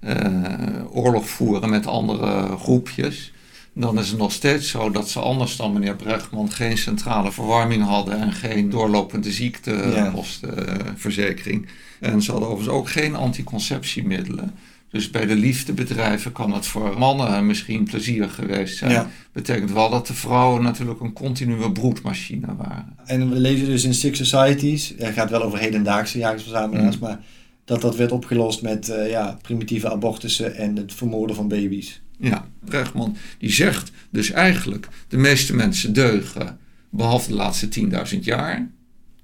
eh, 0.00 0.96
oorlog 0.96 1.28
voeren 1.28 1.70
met 1.70 1.86
andere 1.86 2.56
groepjes, 2.56 3.32
dan 3.72 3.98
is 3.98 4.08
het 4.08 4.18
nog 4.18 4.32
steeds 4.32 4.68
zo 4.68 4.90
dat 4.90 5.08
ze 5.08 5.20
anders 5.20 5.56
dan 5.56 5.72
meneer 5.72 5.96
Brechtman 5.96 6.50
geen 6.50 6.78
centrale 6.78 7.32
verwarming 7.32 7.84
hadden 7.84 8.20
en 8.20 8.32
geen 8.32 8.70
doorlopende 8.70 9.32
ziektekostenverzekering. 9.32 11.68
En 12.00 12.22
ze 12.22 12.30
hadden 12.30 12.48
overigens 12.48 12.78
ook 12.78 12.90
geen 12.90 13.14
anticonceptiemiddelen. 13.14 14.54
Dus 14.90 15.10
bij 15.10 15.26
de 15.26 15.34
liefdebedrijven 15.36 16.32
kan 16.32 16.52
het 16.52 16.66
voor 16.66 16.98
mannen 16.98 17.46
misschien 17.46 17.84
plezierig 17.84 18.34
geweest 18.34 18.76
zijn. 18.76 18.90
Ja. 18.90 19.10
Betekent 19.32 19.72
wel 19.72 19.90
dat 19.90 20.06
de 20.06 20.14
vrouwen 20.14 20.62
natuurlijk 20.62 21.00
een 21.00 21.12
continue 21.12 21.72
broedmachine 21.72 22.56
waren. 22.56 22.96
En 23.04 23.30
we 23.30 23.38
lezen 23.38 23.66
dus 23.66 23.84
in 23.84 23.94
Six 23.94 24.18
Societies, 24.18 24.94
het 24.98 25.14
gaat 25.14 25.30
wel 25.30 25.42
over 25.42 25.58
hedendaagse 25.58 26.18
jagersverzamelaars, 26.18 26.98
Mm. 26.98 27.02
maar 27.02 27.20
dat 27.64 27.80
dat 27.80 27.96
werd 27.96 28.12
opgelost 28.12 28.62
met 28.62 28.88
eh, 28.88 29.10
ja, 29.10 29.38
primitieve 29.42 29.90
abortussen 29.90 30.56
en 30.56 30.76
het 30.76 30.94
vermoorden 30.94 31.36
van 31.36 31.48
baby's. 31.48 32.00
Ja, 32.18 32.48
Brechtman 32.64 33.16
die 33.38 33.52
zegt 33.52 33.92
dus 34.10 34.30
eigenlijk 34.30 34.88
de 35.08 35.16
meeste 35.16 35.54
mensen 35.54 35.92
deugen 35.92 36.58
behalve 36.90 37.28
de 37.28 37.34
laatste 37.34 37.68
10.000 37.68 38.24
jaar. 38.24 38.70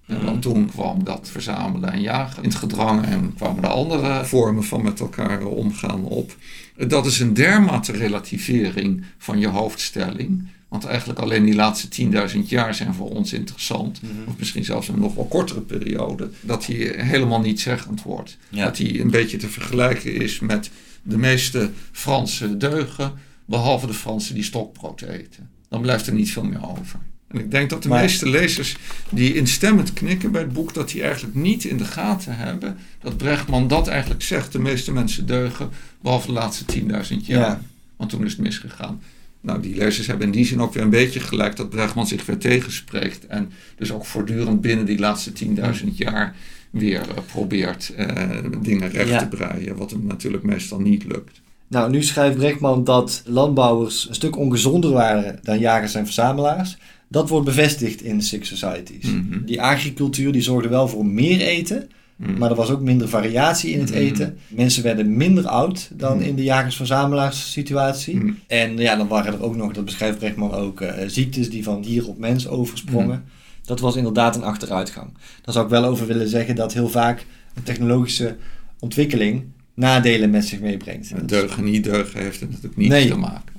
En 0.06 0.24
want 0.24 0.42
toen 0.42 0.70
kwam 0.70 1.04
dat 1.04 1.28
verzamelen 1.30 1.92
en 1.92 2.00
jagen 2.00 2.42
in 2.42 2.48
het 2.48 2.58
gedrang 2.58 3.04
en 3.04 3.34
kwamen 3.34 3.62
de 3.62 3.68
andere 3.68 4.24
vormen 4.24 4.64
van 4.64 4.82
met 4.82 5.00
elkaar 5.00 5.44
omgaan 5.44 6.04
op. 6.04 6.36
Dat 6.76 7.06
is 7.06 7.20
een 7.20 7.34
dermate 7.34 7.92
relativering 7.92 9.04
van 9.18 9.38
je 9.38 9.48
hoofdstelling. 9.48 10.48
Want 10.68 10.84
eigenlijk 10.86 11.18
alleen 11.18 11.44
die 11.44 11.54
laatste 11.54 12.08
10.000 12.34 12.38
jaar 12.46 12.74
zijn 12.74 12.94
voor 12.94 13.10
ons 13.10 13.32
interessant. 13.32 14.00
Of 14.28 14.38
misschien 14.38 14.64
zelfs 14.64 14.88
een 14.88 14.98
nog 14.98 15.14
wel 15.14 15.26
kortere 15.26 15.60
periode. 15.60 16.30
Dat 16.40 16.64
die 16.64 16.88
helemaal 16.96 17.40
niet 17.40 17.60
zeggend 17.60 18.02
wordt. 18.02 18.36
Ja. 18.48 18.64
Dat 18.64 18.76
die 18.76 19.00
een 19.00 19.10
beetje 19.10 19.36
te 19.36 19.48
vergelijken 19.48 20.14
is 20.14 20.40
met 20.40 20.70
de 21.02 21.18
meeste 21.18 21.70
Fransen 21.92 22.58
deugen. 22.58 23.12
Behalve 23.44 23.86
de 23.86 23.94
Fransen 23.94 24.34
die 24.34 24.44
stokbrood 24.44 25.02
eten. 25.02 25.50
Dan 25.68 25.80
blijft 25.80 26.06
er 26.06 26.12
niet 26.12 26.32
veel 26.32 26.44
meer 26.44 26.70
over. 26.70 27.00
En 27.34 27.40
ik 27.40 27.50
denk 27.50 27.70
dat 27.70 27.82
de 27.82 27.88
Maar- 27.88 28.00
meeste 28.00 28.28
lezers 28.28 28.76
die 29.08 29.34
instemmend 29.34 29.92
knikken 29.92 30.32
bij 30.32 30.40
het 30.40 30.52
boek, 30.52 30.74
dat 30.74 30.88
die 30.90 31.02
eigenlijk 31.02 31.34
niet 31.34 31.64
in 31.64 31.76
de 31.76 31.84
gaten 31.84 32.36
hebben 32.36 32.76
dat 33.00 33.16
Brechtman 33.16 33.68
dat 33.68 33.88
eigenlijk 33.88 34.22
zegt. 34.22 34.52
De 34.52 34.58
meeste 34.58 34.92
mensen 34.92 35.26
deugen, 35.26 35.68
behalve 36.02 36.26
de 36.26 36.32
laatste 36.32 36.64
10.000 36.64 37.26
jaar. 37.26 37.40
Ja. 37.40 37.60
Want 37.96 38.10
toen 38.10 38.24
is 38.24 38.32
het 38.32 38.40
misgegaan. 38.40 39.00
Nou, 39.40 39.60
die 39.62 39.76
lezers 39.76 40.06
hebben 40.06 40.26
in 40.26 40.32
die 40.32 40.44
zin 40.46 40.60
ook 40.60 40.74
weer 40.74 40.82
een 40.82 40.90
beetje 40.90 41.20
gelijk 41.20 41.56
dat 41.56 41.70
Brechtman 41.70 42.06
zich 42.06 42.26
weer 42.26 42.38
tegenspreekt. 42.38 43.26
En 43.26 43.50
dus 43.76 43.92
ook 43.92 44.04
voortdurend 44.06 44.60
binnen 44.60 44.86
die 44.86 44.98
laatste 44.98 45.32
10.000 45.32 45.96
jaar 45.96 46.34
weer 46.70 47.00
eh, 47.00 47.06
probeert 47.26 47.92
eh, 47.96 48.28
dingen 48.62 48.90
recht 48.90 49.08
Ja. 49.08 49.18
te 49.18 49.26
breien, 49.28 49.76
wat 49.76 49.90
hem 49.90 50.06
natuurlijk 50.06 50.42
meestal 50.42 50.80
niet 50.80 51.04
lukt. 51.04 51.40
Nou, 51.68 51.90
nu 51.90 52.02
schrijft 52.02 52.36
Brechtman 52.36 52.84
dat 52.84 53.22
landbouwers 53.26 54.08
een 54.08 54.14
stuk 54.14 54.36
ongezonder 54.36 54.90
waren 54.90 55.38
dan 55.42 55.58
jagers 55.58 55.94
en 55.94 56.04
verzamelaars. 56.04 56.76
Dat 57.08 57.28
wordt 57.28 57.44
bevestigd 57.46 58.02
in 58.02 58.22
Six 58.22 58.48
Societies. 58.48 59.06
Mhm. 59.06 59.44
Die 59.44 59.62
agricultuur 59.62 60.32
die 60.32 60.42
zorgde 60.42 60.68
wel 60.68 60.88
voor 60.88 61.06
meer 61.06 61.40
eten, 61.40 61.88
Mhm. 62.16 62.38
maar 62.38 62.50
er 62.50 62.56
was 62.56 62.70
ook 62.70 62.80
minder 62.80 63.08
variatie 63.08 63.70
in 63.72 63.80
het 63.80 63.90
Mhm. 63.90 63.98
eten. 63.98 64.38
Mensen 64.48 64.82
werden 64.82 65.16
minder 65.16 65.46
oud 65.46 65.90
dan 65.92 66.22
in 66.22 66.34
de 66.34 66.42
jagers-verzamelaars 66.42 67.52
situatie. 67.52 68.34
En 68.46 68.76
ja, 68.78 68.96
dan 68.96 69.08
waren 69.08 69.32
er 69.32 69.42
ook 69.42 69.56
nog, 69.56 69.72
dat 69.72 69.84
beschrijft 69.84 70.18
Brechtman 70.18 70.52
ook, 70.52 70.80
eh, 70.80 71.04
ziektes 71.06 71.50
die 71.50 71.62
van 71.62 71.82
dier 71.82 72.08
op 72.08 72.18
mens 72.18 72.48
oversprongen. 72.48 73.24
Dat 73.64 73.80
was 73.80 73.96
inderdaad 73.96 74.36
een 74.36 74.42
achteruitgang. 74.42 75.08
Daar 75.42 75.54
zou 75.54 75.64
ik 75.64 75.70
wel 75.70 75.84
over 75.84 76.06
willen 76.06 76.28
zeggen 76.28 76.54
dat 76.56 76.72
heel 76.72 76.88
vaak 76.88 77.26
een 77.54 77.62
technologische 77.62 78.36
ontwikkeling 78.78 79.42
nadelen 79.74 80.30
met 80.30 80.44
zich 80.44 80.60
meebrengt. 80.60 81.10
En 81.10 81.26
Deugen, 81.26 81.64
niet 81.64 81.84
deugen 81.84 82.20
heeft 82.20 82.40
er 82.40 82.46
natuurlijk 82.46 82.76
niets 82.76 82.90
Nee. 82.90 83.08
te 83.08 83.16
maken. 83.16 83.53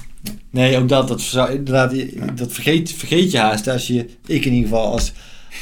Nee, 0.49 0.77
ook 0.77 0.89
dat, 0.89 1.07
dat, 1.07 1.21
zou, 1.21 1.51
inderdaad, 1.51 1.91
je- 1.91 2.25
dat 2.35 2.51
vergeet, 2.51 2.91
vergeet 2.91 3.31
je 3.31 3.37
haast. 3.37 3.67
Als 3.67 3.87
je, 3.87 4.09
ik 4.25 4.45
in 4.45 4.53
ieder 4.53 4.69
geval, 4.69 4.91
als, 4.91 5.11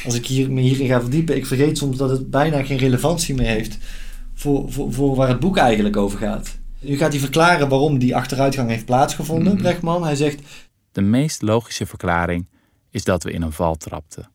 als 0.04 0.14
ik 0.14 0.26
hier, 0.26 0.50
me 0.50 0.60
hierin 0.60 0.86
ga 0.86 1.00
verdiepen, 1.00 1.36
ik 1.36 1.46
vergeet 1.46 1.78
soms 1.78 1.96
dat 1.96 2.10
het 2.10 2.30
bijna 2.30 2.62
geen 2.64 2.76
relevantie 2.78 3.34
meer 3.34 3.46
heeft 3.46 3.78
voor, 4.34 4.72
voor, 4.72 4.92
voor 4.92 5.14
waar 5.14 5.28
het 5.28 5.40
boek 5.40 5.56
eigenlijk 5.56 5.96
over 5.96 6.18
gaat. 6.18 6.56
Nu 6.80 6.96
gaat 6.96 7.12
hij 7.12 7.20
verklaren 7.20 7.68
waarom 7.68 7.98
die 7.98 8.16
achteruitgang 8.16 8.68
heeft 8.68 8.84
plaatsgevonden, 8.84 9.52
Mhm. 9.52 9.62
Brechtman. 9.62 10.04
Hij 10.04 10.16
zegt, 10.16 10.40
De 10.92 11.00
meest 11.02 11.42
logische 11.42 11.86
verklaring 11.86 12.48
is 12.90 13.04
dat 13.04 13.22
we 13.22 13.32
in 13.32 13.42
een 13.42 13.52
val 13.52 13.76
trapten. 13.76 14.28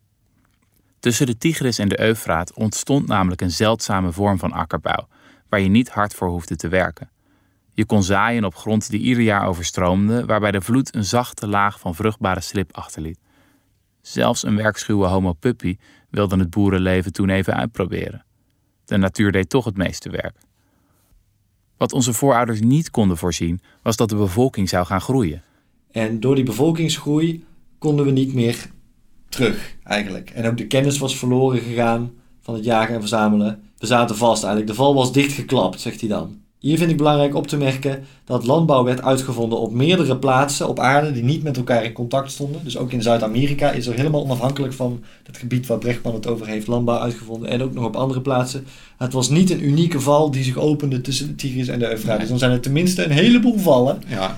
Tussen 0.99 1.25
de 1.25 1.37
Tigris 1.37 1.77
en 1.79 1.89
de 1.89 1.99
Eufraat 2.01 2.53
ontstond 2.53 3.07
namelijk 3.07 3.41
een 3.41 3.51
zeldzame 3.51 4.11
vorm 4.11 4.39
van 4.39 4.51
akkerbouw, 4.51 5.07
waar 5.49 5.59
je 5.59 5.69
niet 5.69 5.89
hard 5.89 6.13
voor 6.13 6.29
hoefde 6.29 6.55
te 6.55 6.67
werken. 6.67 7.09
Je 7.79 7.85
kon 7.85 8.03
zaaien 8.03 8.45
op 8.45 8.55
grond 8.55 8.89
die 8.89 8.99
ieder 8.99 9.23
jaar 9.23 9.47
overstroomde, 9.47 10.25
waarbij 10.25 10.51
de 10.51 10.61
vloed 10.61 10.95
een 10.95 11.05
zachte 11.05 11.47
laag 11.47 11.79
van 11.79 11.95
vruchtbare 11.95 12.41
slip 12.41 12.75
achterliet. 12.75 13.19
Zelfs 14.01 14.43
een 14.43 14.55
werkschuwe 14.55 15.07
homo 15.07 15.33
puppy 15.33 15.77
wilde 16.09 16.37
het 16.37 16.49
boerenleven 16.49 17.13
toen 17.13 17.29
even 17.29 17.55
uitproberen. 17.55 18.25
De 18.85 18.97
natuur 18.97 19.31
deed 19.31 19.49
toch 19.49 19.65
het 19.65 19.77
meeste 19.77 20.09
werk. 20.09 20.35
Wat 21.77 21.93
onze 21.93 22.13
voorouders 22.13 22.59
niet 22.59 22.91
konden 22.91 23.17
voorzien, 23.17 23.61
was 23.81 23.95
dat 23.95 24.09
de 24.09 24.15
bevolking 24.15 24.69
zou 24.69 24.85
gaan 24.85 25.01
groeien. 25.01 25.43
en 25.91 26.19
door 26.19 26.35
die 26.35 26.43
bevolkingsgroei 26.43 27.45
konden 27.77 28.05
we 28.05 28.11
niet 28.11 28.33
meer 28.33 28.69
terug, 29.29 29.75
eigenlijk. 29.83 30.29
En 30.29 30.45
ook 30.49 30.57
de 30.57 30.67
kennis 30.67 30.97
was 30.97 31.17
verloren 31.17 31.59
gegaan 31.59 32.11
van 32.39 32.53
het 32.53 32.63
jagen 32.63 32.93
en 32.93 32.99
verzamelen. 32.99 33.63
We 33.77 33.85
zaten 33.85 34.15
vast 34.15 34.43
eigenlijk. 34.43 34.71
De 34.71 34.77
val 34.77 34.93
was 34.95 35.13
dichtgeklapt, 35.13 35.79
zegt 35.79 35.99
hij 35.99 36.09
dan. 36.09 36.47
Hier 36.59 36.77
vind 36.77 36.91
ik 36.91 36.97
belangrijk 36.97 37.35
op 37.35 37.47
te 37.47 37.57
merken 37.57 38.03
dat 38.25 38.45
landbouw 38.45 38.83
werd 38.83 39.01
uitgevonden 39.01 39.59
op 39.59 39.73
meerdere 39.73 40.17
plaatsen 40.17 40.67
op 40.67 40.79
aarde 40.79 41.11
die 41.11 41.23
niet 41.23 41.43
met 41.43 41.57
elkaar 41.57 41.83
in 41.83 41.93
contact 41.93 42.31
stonden. 42.31 42.61
Dus 42.63 42.77
ook 42.77 42.91
in 42.91 43.01
Zuid-Amerika 43.01 43.71
is 43.71 43.87
er 43.87 43.93
helemaal 43.93 44.23
onafhankelijk 44.23 44.73
van 44.73 45.03
het 45.23 45.37
gebied 45.37 45.67
waar 45.67 45.77
Brechtman 45.77 46.13
het 46.13 46.27
over 46.27 46.47
heeft 46.47 46.67
landbouw 46.67 46.99
uitgevonden. 46.99 47.49
En 47.49 47.61
ook 47.63 47.73
nog 47.73 47.85
op 47.85 47.95
andere 47.95 48.21
plaatsen. 48.21 48.65
Het 48.97 49.13
was 49.13 49.29
niet 49.29 49.49
een 49.49 49.65
unieke 49.65 49.99
val 49.99 50.31
die 50.31 50.43
zich 50.43 50.57
opende 50.57 51.01
tussen 51.01 51.27
de 51.27 51.35
Tigris 51.35 51.67
en 51.67 51.79
de 51.79 51.91
Eufraat. 51.91 52.09
Nee. 52.09 52.19
Dus 52.19 52.29
dan 52.29 52.37
zijn 52.39 52.51
er 52.51 52.59
tenminste 52.59 53.03
een 53.03 53.11
heleboel 53.11 53.57
vallen. 53.57 54.01
Ja, 54.07 54.37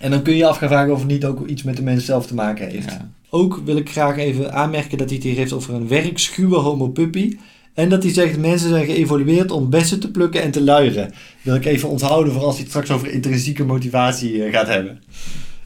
En 0.00 0.10
dan 0.10 0.22
kun 0.22 0.32
je 0.32 0.38
je 0.38 0.46
af 0.46 0.56
gaan 0.56 0.68
vragen 0.68 0.92
of 0.92 0.98
het 0.98 1.08
niet 1.08 1.24
ook 1.24 1.46
iets 1.46 1.62
met 1.62 1.76
de 1.76 1.82
mens 1.82 2.04
zelf 2.04 2.26
te 2.26 2.34
maken 2.34 2.68
heeft. 2.68 2.90
ja. 2.90 3.10
Ook 3.30 3.60
wil 3.64 3.76
ik 3.76 3.90
graag 3.90 4.16
even 4.16 4.52
aanmerken 4.52 4.98
dat 4.98 5.06
hij 5.06 5.16
het 5.16 5.26
hier 5.26 5.36
heeft 5.36 5.52
over 5.52 5.74
een 5.74 5.88
werkschuwe 5.88 6.56
homo 6.56 6.88
puppy. 6.88 7.36
En 7.76 7.88
dat 7.88 8.02
hij 8.02 8.12
zegt 8.12 8.38
mensen 8.38 8.68
zijn 8.68 8.86
geëvolueerd 8.86 9.50
om 9.50 9.70
bessen 9.70 10.00
te 10.00 10.10
plukken 10.10 10.42
en 10.42 10.50
te 10.50 10.62
luieren. 10.62 11.12
Wil 11.42 11.54
ik 11.54 11.64
even 11.64 11.88
onthouden 11.88 12.32
voor 12.32 12.42
als 12.42 12.54
hij 12.54 12.62
het 12.62 12.68
straks 12.68 12.90
over 12.90 13.10
intrinsieke 13.10 13.64
motivatie 13.64 14.44
eh, 14.44 14.52
gaat 14.52 14.66
hebben. 14.66 15.02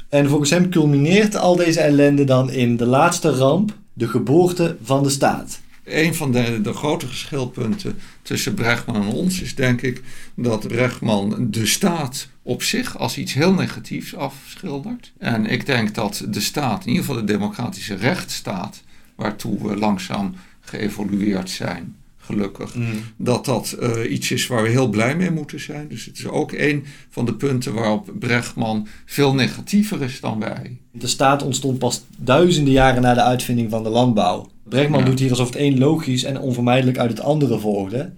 En 0.09 0.29
volgens 0.29 0.51
hem 0.51 0.71
culmineert 0.71 1.37
al 1.37 1.57
deze 1.57 1.81
ellende 1.81 2.25
dan 2.25 2.51
in 2.51 2.77
de 2.77 2.87
laatste 2.87 3.31
ramp, 3.31 3.77
de 3.93 4.09
geboorte 4.09 4.77
van 4.83 5.03
de 5.03 5.11
staat. 5.11 5.61
Een 5.85 6.15
van 6.15 6.33
de, 6.33 6.61
de 6.61 6.73
grote 6.73 7.07
geschilpunten 7.07 7.99
tussen 8.23 8.55
Brechtman 8.55 9.03
en 9.03 9.09
ons 9.09 9.41
is 9.41 9.55
denk 9.55 9.83
ik 9.83 10.03
dat 10.35 10.69
Brechtman 10.69 11.47
de 11.51 11.67
staat 11.67 12.29
op 12.43 12.63
zich 12.63 12.99
als 12.99 13.19
iets 13.19 13.35
heel 13.35 13.53
negatiefs 13.53 14.17
afschildert. 14.17 15.13
En 15.19 15.47
ik 15.47 15.67
denk 15.67 15.95
dat 15.95 16.25
de 16.29 16.41
staat, 16.41 16.83
in 16.83 16.89
ieder 16.89 17.05
geval 17.05 17.21
de 17.21 17.33
democratische 17.33 17.95
rechtsstaat, 17.95 18.83
waartoe 19.15 19.69
we 19.69 19.77
langzaam 19.77 20.35
geëvolueerd 20.61 21.51
zijn, 21.51 21.97
gelukkig, 22.31 22.75
dat 23.17 23.45
dat 23.45 23.73
eh, 23.73 24.13
iets 24.13 24.31
is 24.31 24.47
waar 24.47 24.63
we 24.63 24.69
heel 24.69 24.89
blij 24.89 25.17
mee 25.17 25.31
moeten 25.31 25.61
zijn. 25.61 25.89
Dus 25.89 26.05
het 26.05 26.19
is 26.19 26.27
ook 26.27 26.53
een 26.53 26.85
van 27.11 27.25
de 27.25 27.35
punten 27.35 27.75
waarop 27.75 28.13
Brechtman 28.19 28.87
veel 29.07 29.35
negatiever 29.35 30.03
is 30.03 30.21
dan 30.21 30.39
wij. 30.39 30.79
De 30.93 31.07
staat 31.07 31.43
ontstond 31.43 31.79
pas 31.79 32.03
duizenden 32.17 32.73
jaren 32.73 33.03
na 33.03 33.15
de 33.15 33.23
uitvinding 33.23 33.71
van 33.71 33.83
de 33.83 33.89
landbouw. 33.89 34.51
Brechtman 34.69 35.01
Ja. 35.01 35.05
doet 35.07 35.19
hier 35.19 35.31
alsof 35.31 35.47
het 35.47 35.57
een 35.57 35.79
logisch 35.79 36.25
en 36.25 36.41
onvermijdelijk 36.41 36.99
uit 36.99 37.11
het 37.11 37.21
andere 37.21 37.59
volgde. 37.59 38.13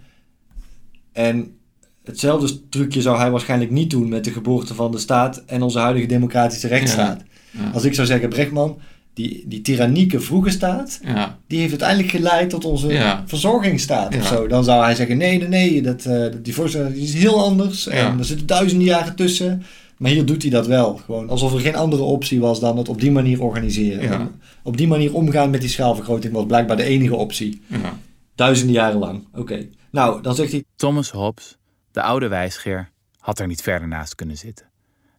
En 1.13 1.57
hetzelfde 2.05 2.69
trucje 2.69 3.03
zou 3.03 3.19
hij 3.19 3.31
waarschijnlijk 3.31 3.71
niet 3.71 3.91
doen 3.91 4.09
met 4.09 4.25
de 4.25 4.31
geboorte 4.31 4.75
van 4.75 4.91
de 4.91 4.99
staat 4.99 5.43
en 5.47 5.63
onze 5.63 5.79
huidige 5.79 6.07
democratische 6.07 6.69
rechtsstaat. 6.69 7.23
Ja. 7.51 7.71
Als 7.71 7.85
ik 7.85 7.95
zou 7.95 8.07
zeggen, 8.07 8.29
Brechtman, 8.29 8.79
die, 9.15 9.45
die 9.47 9.61
tyrannieke 9.61 10.21
vroege 10.21 10.51
staat, 10.51 11.01
Ja, 11.05 11.39
die 11.47 11.59
heeft 11.59 11.71
uiteindelijk 11.71 12.11
geleid 12.11 12.51
tot 12.51 12.65
onze 12.65 12.89
Ja. 12.93 13.23
verzorgingsstaat 13.27 14.17
of 14.17 14.27
zo. 14.27 14.47
Dan 14.47 14.65
zou 14.65 14.85
hij 14.85 14.95
zeggen, 14.95 15.17
nee, 15.17 15.39
nee, 15.39 15.49
nee, 15.49 15.83
dat, 15.83 16.05
eh, 16.05 16.27
die 16.43 16.55
voorstel 16.55 16.93
die 16.93 17.03
is 17.03 17.15
heel 17.15 17.43
anders 17.45 17.87
en 17.89 18.19
er 18.19 18.25
zitten 18.25 18.47
duizenden 18.47 18.87
jaren 18.87 19.15
tussen. 19.17 19.63
Maar 19.99 20.11
hier 20.11 20.27
doet 20.27 20.43
hij 20.43 20.51
dat 20.51 20.67
wel. 20.67 20.97
Gewoon 21.05 21.29
alsof 21.29 21.53
er 21.53 21.61
geen 21.61 21.77
andere 21.77 22.03
optie 22.03 22.41
was 22.41 22.61
dan 22.61 22.77
het 22.79 22.89
op 22.89 23.01
die 23.01 23.11
manier 23.11 23.43
organiseren. 23.43 24.03
Ja. 24.03 24.31
Op 24.63 24.77
die 24.77 24.87
manier 24.89 25.15
omgaan 25.15 25.51
met 25.51 25.61
die 25.61 25.71
schaalvergroting 25.71 26.33
was 26.33 26.47
blijkbaar 26.47 26.77
de 26.77 26.83
enige 26.85 27.15
optie. 27.15 27.61
ja. 27.67 27.99
Duizenden 28.35 28.75
jaren 28.75 28.99
lang. 28.99 29.25
Oké. 29.35 29.67
Nou, 29.91 30.23
dan 30.23 30.35
zegt 30.35 30.53
hij, 30.53 30.65
Thomas 30.77 31.11
Hobbes, 31.11 31.57
de 31.93 32.03
oude 32.03 32.29
wijsgeer, 32.29 32.91
had 33.19 33.39
er 33.39 33.47
niet 33.47 33.63
verder 33.63 33.89
naast 33.89 34.15
kunnen 34.15 34.37
zitten. 34.37 34.67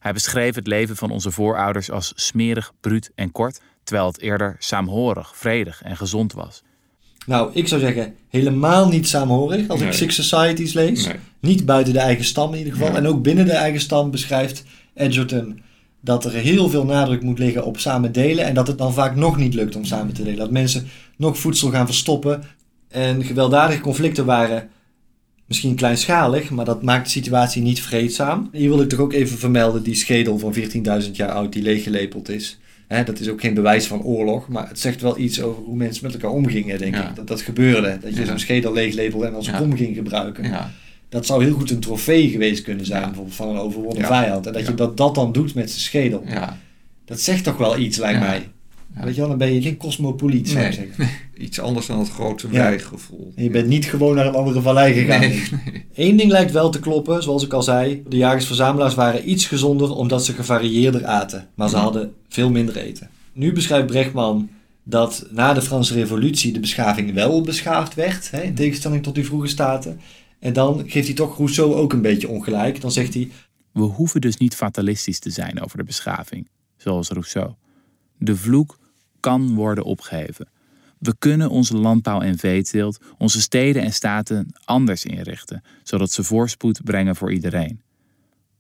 Hij 0.04 0.14
beschreef 0.14 0.56
het 0.56 0.68
leven 0.68 0.96
van 0.96 1.12
onze 1.12 1.32
voorouders 1.32 1.92
als 1.92 2.14
smerig, 2.16 2.74
bruut 2.80 3.12
en 3.16 3.32
kort, 3.32 3.60
terwijl 3.84 4.08
het 4.08 4.20
eerder 4.20 4.56
saamhorig, 4.60 5.38
vredig 5.38 5.82
en 5.84 5.98
gezond 5.98 6.34
was. 6.34 6.64
nou, 7.26 7.52
ik 7.54 7.68
zou 7.68 7.82
zeggen, 7.82 8.16
helemaal 8.30 8.88
niet 8.88 9.08
saamhorig 9.08 9.68
als 9.68 9.82
ik. 9.82 9.94
Six 9.94 10.16
Societies 10.16 10.74
lees. 10.74 11.06
Nee. 11.06 11.16
Niet 11.40 11.66
buiten 11.66 11.94
de 11.94 12.00
eigen 12.00 12.26
stam 12.26 12.52
in 12.52 12.58
ieder 12.58 12.74
geval. 12.74 12.92
Ja. 12.92 12.96
En 12.96 13.08
ook 13.08 13.22
binnen 13.22 13.46
de 13.46 13.52
eigen 13.52 13.82
stam 13.82 14.12
beschrijft 14.12 14.64
Edgerton 14.94 15.62
dat 16.02 16.26
er 16.26 16.32
heel 16.32 16.70
veel 16.70 16.86
nadruk 16.86 17.22
moet 17.22 17.40
liggen 17.40 17.66
op 17.66 17.80
samen 17.80 18.12
delen. 18.12 18.46
En 18.46 18.54
dat 18.54 18.68
het 18.68 18.78
dan 18.78 18.94
vaak 18.94 19.16
nog 19.16 19.38
niet 19.38 19.54
lukt 19.54 19.76
om 19.76 19.86
samen 19.86 20.14
te 20.14 20.24
delen. 20.24 20.40
Dat 20.40 20.52
mensen 20.52 20.88
nog 21.18 21.38
voedsel 21.38 21.70
gaan 21.70 21.86
verstoppen. 21.86 22.44
En 22.90 23.24
gewelddadige 23.24 23.82
conflicten 23.82 24.26
waren 24.26 24.70
misschien 25.48 25.76
kleinschalig, 25.76 26.50
maar 26.50 26.66
dat 26.66 26.84
maakt 26.84 27.04
de 27.06 27.12
situatie 27.12 27.62
niet 27.62 27.82
vreedzaam. 27.82 28.50
Hier 28.52 28.70
wil 28.70 28.82
ik 28.82 28.90
toch 28.90 29.00
ook 29.00 29.14
even 29.14 29.38
vermelden 29.38 29.84
die 29.84 29.96
schedel 29.96 30.38
van 30.40 30.54
14.000 31.04 31.12
jaar 31.12 31.32
oud 31.32 31.54
die 31.54 31.62
leeggelepeld 31.62 32.30
is. 32.30 32.60
Hè, 32.88 33.04
dat 33.04 33.20
is 33.20 33.30
ook 33.30 33.42
geen 33.42 33.54
bewijs 33.54 33.86
van 33.88 34.02
oorlog, 34.04 34.48
maar 34.48 34.68
het 34.68 34.80
zegt 34.80 35.02
wel 35.02 35.18
iets 35.20 35.42
over 35.42 35.64
hoe 35.64 35.76
mensen 35.76 36.04
met 36.06 36.14
elkaar 36.14 36.30
omgingen, 36.32 36.78
denk 36.80 36.96
Ja. 36.96 37.10
ik. 37.10 37.16
Dat 37.16 37.28
dat 37.28 37.42
gebeurde. 37.42 37.98
Dat 38.02 38.14
je 38.14 38.20
Ja. 38.20 38.26
zo'n 38.26 38.40
schedel 38.40 38.74
leeglepelde 38.74 39.26
en 39.26 39.36
als 39.36 39.46
Ja. 39.46 39.58
kom 39.58 39.76
ging 39.76 39.96
gebruiken. 39.96 40.52
Dat 41.10 41.26
zou 41.26 41.44
heel 41.44 41.54
goed 41.54 41.70
een 41.72 41.80
trofee 41.80 42.30
geweest 42.30 42.64
kunnen 42.64 42.86
zijn, 42.86 43.04
bijvoorbeeld 43.06 43.36
van 43.36 43.50
een 43.50 43.58
overwonnen 43.58 44.02
Ja. 44.02 44.08
vijand. 44.08 44.48
En 44.48 44.54
dat 44.54 44.66
je 44.68 44.74
dat, 44.74 44.98
dat 44.98 45.16
dan 45.16 45.32
doet 45.32 45.54
met 45.56 45.70
zijn 45.70 45.82
schedel. 45.82 46.24
Dat 47.06 47.20
zegt 47.20 47.44
toch 47.44 47.58
wel 47.58 47.78
iets, 47.78 47.98
lijkt 47.98 48.20
mij. 48.20 48.48
Weet 49.04 49.14
je 49.16 49.20
wel, 49.20 49.30
dan 49.30 49.38
ben 49.38 49.54
je 49.54 49.62
geen 49.62 49.78
cosmopoliet, 49.78 50.50
zou 50.50 50.66
ik 50.66 50.74
zeggen. 50.74 51.10
Iets 51.38 51.60
anders 51.60 51.86
dan 51.86 52.00
het 52.00 52.10
grote 52.10 52.48
Ja. 52.52 52.72
En 53.36 53.44
je 53.44 53.50
bent 53.50 53.68
niet 53.68 53.86
gewoon 53.86 54.16
naar 54.16 54.26
een 54.26 54.36
andere 54.36 54.62
vallei 54.62 54.94
gegaan. 54.94 55.20
Nee, 55.20 55.44
nee. 55.72 55.86
Eén 55.94 56.18
ding 56.18 56.32
lijkt 56.32 56.52
wel 56.52 56.70
te 56.70 56.80
kloppen, 56.80 57.24
zoals 57.24 57.44
ik 57.44 57.54
al 57.54 57.64
zei. 57.64 58.04
De 58.08 58.18
jagers-verzamelaars 58.18 58.96
waren 58.96 59.30
iets 59.30 59.46
gezonder 59.46 59.92
omdat 59.92 60.26
ze 60.26 60.34
gevarieerder 60.34 61.06
aten. 61.06 61.48
Maar 61.56 61.70
ze 61.70 61.78
hadden 61.78 62.14
veel 62.30 62.50
minder 62.50 62.78
eten. 62.78 63.10
Nu 63.34 63.52
beschrijft 63.52 63.86
Brechtman 63.88 64.50
dat 64.84 65.28
na 65.30 65.54
de 65.54 65.62
Franse 65.62 65.94
revolutie 65.94 66.54
de 66.54 66.60
beschaving 66.60 67.14
wel 67.14 67.42
beschaafd 67.42 67.94
werd. 67.94 68.32
Hè, 68.32 68.42
in 68.42 68.56
tegenstelling 68.56 69.04
tot 69.04 69.16
die 69.16 69.26
vroege 69.26 69.48
staten. 69.48 70.00
En 70.40 70.54
dan 70.54 70.84
geeft 70.88 71.08
hij 71.08 71.16
toch 71.16 71.38
Rousseau 71.38 71.74
ook 71.74 71.94
een 71.94 72.02
beetje 72.02 72.28
ongelijk. 72.28 72.82
Dan 72.82 72.92
zegt 72.92 73.14
hij, 73.14 73.30
We 73.72 73.82
hoeven 73.82 74.22
dus 74.22 74.38
niet 74.38 74.56
fatalistisch 74.56 75.20
te 75.20 75.30
zijn 75.30 75.62
over 75.62 75.78
de 75.78 75.84
beschaving, 75.84 76.48
zoals 76.78 77.10
Rousseau. 77.10 77.52
De 78.18 78.36
vloek 78.36 78.78
kan 79.20 79.56
worden 79.56 79.84
opgeheven. 79.84 80.48
We 81.04 81.16
kunnen 81.20 81.50
onze 81.50 81.78
landbouw 81.78 82.22
en 82.22 82.38
veeteelt, 82.38 83.00
onze 83.18 83.42
steden 83.42 83.82
en 83.82 83.94
staten 83.94 84.54
anders 84.66 85.06
inrichten, 85.06 85.64
zodat 85.84 86.12
ze 86.12 86.24
voorspoed 86.24 86.84
brengen 86.84 87.16
voor 87.16 87.32
iedereen. 87.32 87.82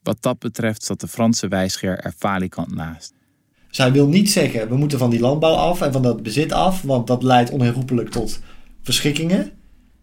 Wat 0.02 0.18
dat 0.20 0.40
betreft 0.40 0.84
zat 0.84 1.00
de 1.00 1.08
Franse 1.08 1.48
wijsgeer 1.48 2.00
er 2.00 2.14
falikant 2.18 2.76
naast. 2.76 3.14
Dus 3.68 3.78
hij 3.78 3.92
wil 3.92 4.08
niet 4.08 4.32
zeggen, 4.32 4.70
we 4.70 4.76
moeten 4.76 4.98
van 4.98 5.10
die 5.10 5.20
landbouw 5.20 5.54
af 5.54 5.82
en 5.82 5.92
van 5.92 6.02
dat 6.02 6.24
bezit 6.24 6.52
af, 6.52 6.82
want 6.82 7.08
dat 7.08 7.24
leidt 7.24 7.50
onherroepelijk 7.50 8.10
tot 8.10 8.40
verschrikkingen. 8.82 9.52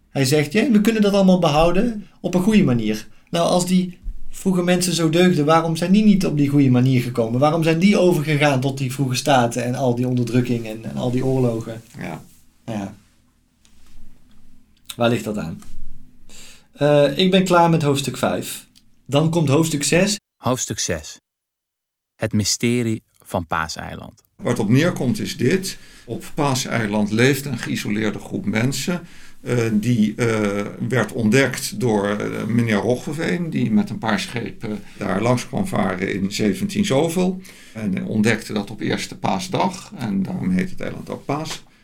Hij 0.09 0.25
zegt, 0.25 0.51
ja, 0.51 0.71
we 0.71 0.81
kunnen 0.81 1.01
dat 1.01 1.13
allemaal 1.13 1.39
behouden 1.39 2.07
op 2.19 2.33
een 2.33 2.43
goede 2.43 2.63
manier. 2.63 3.07
Nou, 3.29 3.49
als 3.49 3.65
die 3.65 3.97
vroege 4.29 4.63
mensen 4.63 4.93
zo 4.93 5.09
deugden, 5.09 5.45
waarom 5.45 5.75
zijn 5.75 5.91
die 5.91 6.03
niet 6.03 6.25
op 6.25 6.37
die 6.37 6.49
goede 6.49 6.69
manier 6.69 7.01
gekomen? 7.01 7.39
Waarom 7.39 7.63
zijn 7.63 7.79
die 7.79 7.97
overgegaan 7.97 8.59
tot 8.59 8.77
die 8.77 8.93
vroege 8.93 9.15
staten 9.15 9.63
en 9.63 9.75
al 9.75 9.95
die 9.95 10.07
onderdrukking 10.07 10.65
en, 10.67 10.85
en 10.85 10.95
al 10.95 11.11
die 11.11 11.25
oorlogen? 11.25 11.81
Ja. 11.99 12.21
Ja. 12.71 12.93
Waar 14.95 15.09
ligt 15.09 15.23
dat 15.23 15.37
aan? 15.37 15.61
Eh, 16.71 17.17
ik 17.17 17.31
ben 17.31 17.43
klaar 17.43 17.69
met 17.69 17.81
hoofdstuk 17.81 18.17
5. 18.17 18.67
Dan 19.05 19.29
komt 19.29 19.49
hoofdstuk 19.49 19.83
6. 19.83 20.19
Hoofdstuk 20.37 20.79
6. 20.79 21.17
Het 22.15 22.33
mysterie 22.33 23.03
van 23.23 23.47
Paaseiland. 23.47 24.23
Waar 24.35 24.51
het 24.51 24.59
op 24.59 24.69
neerkomt 24.69 25.19
is 25.19 25.37
dit. 25.37 25.77
Op 26.05 26.31
Paaseiland 26.33 27.11
leeft 27.11 27.45
een 27.45 27.57
geïsoleerde 27.57 28.19
groep 28.19 28.45
mensen. 28.45 29.01
eh, 29.41 29.57
die 29.73 30.15
eh, 30.15 30.65
werd 30.89 31.11
ontdekt 31.11 31.79
door 31.79 32.17
meneer 32.47 32.75
Roggeveen, 32.75 33.49
die 33.49 33.71
met 33.71 33.89
een 33.89 33.97
paar 33.97 34.19
schepen 34.19 34.83
daar 34.97 35.21
langs 35.21 35.47
kwam 35.47 35.67
varen 35.67 36.13
in 36.13 36.31
17 36.31 36.85
zoveel. 36.85 37.41
En 37.73 38.05
ontdekte 38.05 38.53
dat 38.53 38.69
op 38.71 38.79
eerste 38.79 39.17
paasdag. 39.17 39.93
En 39.97 40.23
daarom 40.23 40.49
heet 40.49 40.69
het 40.69 40.81
eiland 40.81 41.09
ook 41.09 41.25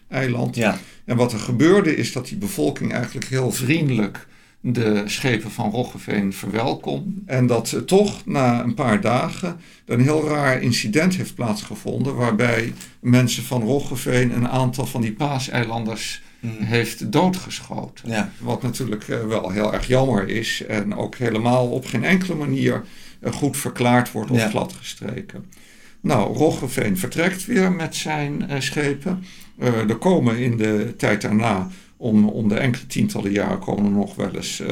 Paaseiland. 0.07 0.55
Ja. 0.55 0.77
En 1.05 1.17
wat 1.17 1.33
er 1.33 1.39
gebeurde 1.39 1.95
is 1.95 2.11
dat 2.11 2.27
die 2.27 2.37
bevolking 2.37 2.93
eigenlijk 2.93 3.25
heel 3.25 3.51
vriendelijk 3.51 4.27
de 4.61 5.03
schepen 5.05 5.51
van 5.51 5.69
Roggeveen 5.71 6.33
verwelkom. 6.33 7.21
En 7.25 7.47
dat 7.47 7.81
toch 7.85 8.25
na 8.25 8.63
een 8.63 8.73
paar 8.73 9.01
dagen 9.01 9.59
een 9.85 10.01
heel 10.01 10.27
raar 10.27 10.61
incident 10.61 11.15
heeft 11.15 11.35
plaatsgevonden. 11.35 12.15
Waarbij 12.15 12.73
mensen 12.99 13.43
van 13.43 13.61
Roggeveen 13.61 14.35
een 14.35 14.47
aantal 14.47 14.85
van 14.85 15.01
die 15.01 15.13
paaseilanders 15.13 16.21
heeft 16.63 17.11
doodgeschoten. 17.11 18.09
Ja. 18.09 18.31
Wat 18.39 18.61
natuurlijk 18.61 19.07
eh, 19.07 19.25
wel 19.27 19.49
heel 19.49 19.73
erg 19.73 19.87
jammer 19.87 20.27
is. 20.29 20.63
En 20.67 20.95
ook 20.95 21.15
helemaal 21.15 21.67
op 21.67 21.85
geen 21.85 22.03
enkele 22.03 22.35
manier 22.35 22.83
eh, 23.19 23.31
goed 23.33 23.57
verklaard 23.57 24.11
wordt 24.11 24.31
of 24.31 24.37
Ja. 24.37 24.49
gladgestreken. 24.49 25.45
Nou, 26.01 26.37
Roggeveen 26.37 26.97
vertrekt 26.97 27.45
weer 27.45 27.71
met 27.71 27.95
zijn 27.95 28.49
eh, 28.49 28.59
schepen. 28.59 29.23
Eh, 29.57 29.89
er 29.89 29.95
komen 29.95 30.37
in 30.37 30.57
de 30.57 30.93
tijd 30.97 31.21
daarna, 31.21 31.69
om, 31.97 32.29
om 32.29 32.47
de 32.47 32.55
enkele 32.55 32.87
tientallen 32.87 33.31
jaren, 33.31 33.59
komen 33.59 33.85
er 33.85 33.91
nog 33.91 34.15
wel 34.15 34.35
eens 34.35 34.63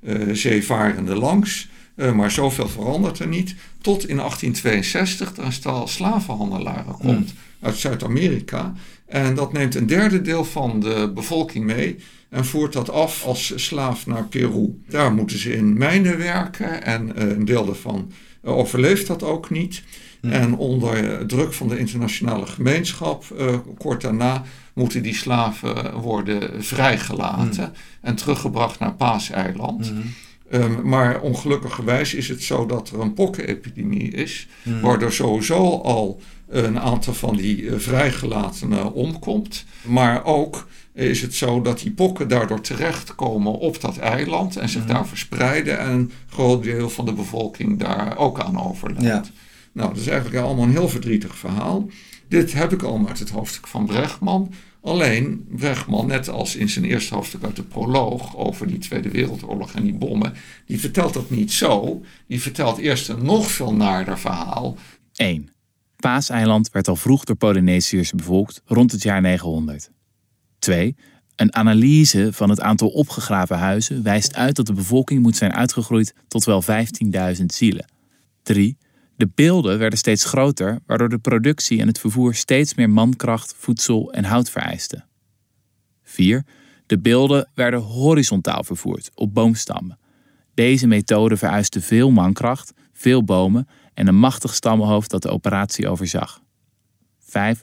eh, 0.00 0.16
zeevarenden 0.32 1.16
langs. 1.16 1.70
Maar 2.14 2.30
zoveel 2.30 2.68
verandert 2.68 3.18
er 3.18 3.26
niet. 3.26 3.54
Tot 3.80 4.08
in 4.08 4.16
1862 4.16 5.36
er 5.36 5.44
een 5.44 5.52
stel 5.52 5.86
slavenhandelaren 5.86 6.94
komt 6.98 7.34
uit 7.60 7.76
Zuid-Amerika. 7.76 8.72
En 9.06 9.34
dat 9.34 9.52
neemt 9.52 9.74
een 9.74 9.86
derde 9.86 10.20
deel 10.22 10.44
van 10.44 10.80
de 10.80 11.10
bevolking 11.14 11.64
mee 11.64 11.96
en 12.28 12.44
voert 12.44 12.72
dat 12.72 12.90
af 12.90 13.24
als 13.24 13.52
slaaf 13.56 14.06
naar 14.06 14.24
Peru. 14.24 14.82
Daar 14.88 15.12
moeten 15.12 15.38
ze 15.38 15.54
in 15.54 15.78
mijnen 15.78 16.18
werken 16.18 16.84
en 16.84 17.22
een 17.30 17.44
deel 17.44 17.64
daarvan 17.64 18.12
overleeft 18.42 19.06
dat 19.06 19.22
ook 19.22 19.50
niet. 19.50 19.82
En 20.30 20.56
onder 20.56 21.26
druk 21.26 21.52
van 21.52 21.68
de 21.68 21.78
internationale 21.78 22.46
gemeenschap, 22.46 23.24
eh, 23.38 23.56
kort 23.78 24.00
daarna, 24.00 24.42
moeten 24.72 25.02
die 25.02 25.14
slaven 25.14 25.94
worden 25.94 26.64
vrijgelaten 26.64 27.72
en 28.00 28.14
teruggebracht 28.14 28.78
naar 28.78 28.94
Paaseiland. 28.94 29.92
Um, 30.52 30.80
maar 30.88 31.20
ongelukkigerwijs 31.20 32.14
is 32.14 32.28
het 32.28 32.42
zo 32.42 32.66
dat 32.66 32.90
er 32.90 33.00
een 33.00 33.14
pokkenepidemie 33.14 34.10
is, 34.10 34.48
waardoor 34.82 35.12
sowieso 35.12 35.80
al 35.80 36.20
een 36.48 36.80
aantal 36.80 37.14
van 37.14 37.36
die 37.36 37.68
eh, 37.68 37.78
vrijgelatenen 37.78 38.92
omkomt. 38.92 39.64
Maar 39.82 40.24
ook 40.24 40.68
is 40.94 41.22
het 41.22 41.34
zo 41.34 41.62
dat 41.62 41.78
die 41.78 41.90
pokken 41.90 42.28
daardoor 42.28 42.60
terechtkomen 42.60 43.58
op 43.58 43.80
dat 43.80 43.96
eiland 43.96 44.56
en 44.56 44.68
zich 44.68 44.86
daar 44.86 45.06
verspreiden 45.06 45.78
en 45.78 45.90
een 45.90 46.12
groot 46.28 46.62
deel 46.62 46.90
van 46.90 47.04
de 47.04 47.12
bevolking 47.12 47.78
daar 47.78 48.18
ook 48.18 48.40
aan 48.40 48.60
overlijdt. 48.60 49.02
Ja. 49.02 49.22
Nou, 49.72 49.88
dat 49.88 49.98
is 49.98 50.06
eigenlijk 50.06 50.44
allemaal 50.44 50.64
een 50.64 50.70
heel 50.70 50.88
verdrietig 50.88 51.36
verhaal. 51.36 51.88
Dit 52.28 52.52
heb 52.52 52.72
ik 52.72 52.82
al 52.82 53.08
uit 53.08 53.18
het 53.18 53.30
hoofdstuk 53.30 53.66
van 53.66 53.86
Brechtman. 53.86 54.52
Alleen 54.80 55.46
Brechtman, 55.50 56.06
net 56.06 56.28
als 56.28 56.56
in 56.56 56.68
zijn 56.68 56.84
eerste 56.84 57.14
hoofdstuk 57.14 57.44
uit 57.44 57.56
de 57.56 57.62
proloog 57.62 58.36
over 58.36 58.66
die 58.66 58.78
Tweede 58.78 59.10
Wereldoorlog 59.10 59.72
en 59.72 59.82
die 59.82 59.94
bommen, 59.94 60.34
die 60.66 60.80
vertelt 60.80 61.14
dat 61.14 61.30
niet 61.30 61.52
zo. 61.52 62.02
Die 62.26 62.40
vertelt 62.40 62.78
eerst 62.78 63.08
een 63.08 63.24
nog 63.24 63.50
veel 63.50 63.74
naarder 63.74 64.18
verhaal. 64.18 64.76
1. 65.14 65.50
Paaseiland 65.96 66.70
werd 66.70 66.88
al 66.88 66.96
vroeg 66.96 67.24
door 67.24 67.36
Polynesiërs 67.36 68.12
bevolkt 68.12 68.62
rond 68.64 68.92
het 68.92 69.02
jaar 69.02 69.20
900. 69.20 69.90
2. 70.58 70.96
Een 71.36 71.54
analyse 71.54 72.32
van 72.32 72.50
het 72.50 72.60
aantal 72.60 72.88
opgegraven 72.88 73.58
huizen 73.58 74.02
wijst 74.02 74.34
uit 74.34 74.56
dat 74.56 74.66
de 74.66 74.72
bevolking 74.72 75.22
moet 75.22 75.36
zijn 75.36 75.52
uitgegroeid 75.52 76.14
tot 76.28 76.44
wel 76.44 76.62
15.000 76.62 77.44
zielen. 77.46 77.84
3. 78.42 78.76
De 79.22 79.30
beelden 79.34 79.78
werden 79.78 79.98
steeds 79.98 80.24
groter, 80.24 80.78
waardoor 80.86 81.08
de 81.08 81.18
productie 81.18 81.80
en 81.80 81.86
het 81.86 81.98
vervoer 81.98 82.34
steeds 82.34 82.74
meer 82.74 82.90
mankracht, 82.90 83.54
voedsel 83.58 84.12
en 84.12 84.24
hout 84.24 84.50
vereisten. 84.50 85.04
4. 86.02 86.44
De 86.86 86.98
beelden 86.98 87.50
werden 87.54 87.80
horizontaal 87.80 88.64
vervoerd, 88.64 89.10
op 89.14 89.34
boomstammen. 89.34 89.98
Deze 90.54 90.86
methode 90.86 91.36
vereiste 91.36 91.80
veel 91.80 92.10
mankracht, 92.10 92.72
veel 92.92 93.24
bomen 93.24 93.68
en 93.94 94.06
een 94.06 94.18
machtig 94.18 94.54
stammenhoofd 94.54 95.10
dat 95.10 95.22
de 95.22 95.30
operatie 95.30 95.88
overzag. 95.88 96.40
5. 97.18 97.62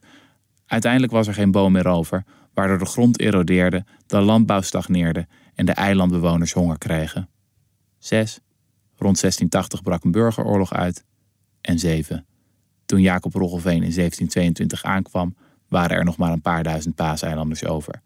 Uiteindelijk 0.65 1.11
was 1.11 1.27
er 1.27 1.33
geen 1.33 1.51
boom 1.51 1.71
meer 1.71 1.87
over, 1.87 2.23
waardoor 2.53 2.79
de 2.79 2.85
grond 2.85 3.19
erodeerde, 3.19 3.85
de 4.05 4.19
landbouw 4.19 4.61
stagneerde 4.61 5.27
en 5.55 5.65
de 5.65 5.73
eilandbewoners 5.73 6.53
honger 6.53 6.77
kregen. 6.77 7.29
6. 7.97 8.39
Rond 8.95 9.19
1680 9.19 9.83
brak 9.83 10.03
een 10.03 10.11
burgeroorlog 10.11 10.73
uit. 10.73 11.07
En 11.61 11.79
7. 11.79 12.25
Toen 12.85 13.01
Jacob 13.01 13.33
Roggelveen 13.33 13.83
in 13.83 13.93
1722 13.93 14.83
aankwam, 14.83 15.35
waren 15.67 15.97
er 15.97 16.05
nog 16.05 16.17
maar 16.17 16.31
een 16.31 16.41
paar 16.41 16.63
duizend 16.63 16.95
paaseilanders 16.95 17.65
over. 17.65 18.01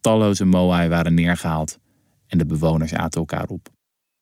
Talloze 0.00 0.44
moai 0.44 0.88
waren 0.88 1.14
neergehaald 1.14 1.78
en 2.26 2.38
de 2.38 2.46
bewoners 2.46 2.94
aten 2.94 3.20
elkaar 3.20 3.46
op. 3.48 3.68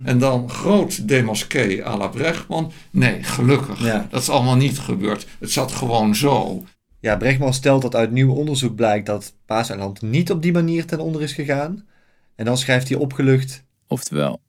En 0.05 0.19
dan 0.19 0.51
groot 0.51 1.09
demasqué 1.09 1.85
à 1.85 1.97
la 1.97 2.09
Brechtman. 2.09 2.73
Nee, 2.91 3.23
gelukkig. 3.23 3.81
Ja. 3.81 4.07
Dat 4.11 4.21
is 4.21 4.29
allemaal 4.29 4.57
niet 4.57 4.79
gebeurd. 4.79 5.27
Het 5.39 5.51
zat 5.51 5.73
gewoon 5.73 6.15
zo. 6.15 6.65
Ja, 7.01 7.17
Brechtman 7.17 7.55
stelt 7.55 7.83
dat 7.83 7.95
uit 7.95 8.11
nieuw 8.11 8.33
onderzoek 8.33 8.75
blijkt 8.75 9.07
dat 9.07 9.35
Paaseiland 9.47 10.03
niet 10.03 10.31
op 10.31 10.43
die 10.43 10.53
manier 10.53 10.87
ten 10.87 11.01
onder 11.01 11.23
is 11.23 11.33
gegaan. 11.33 11.87
En 12.35 12.45
dan 12.45 12.59
schrijft 12.59 12.89
hij 12.89 12.99
opgelucht. 12.99 13.65
Oftewel, 13.87 14.41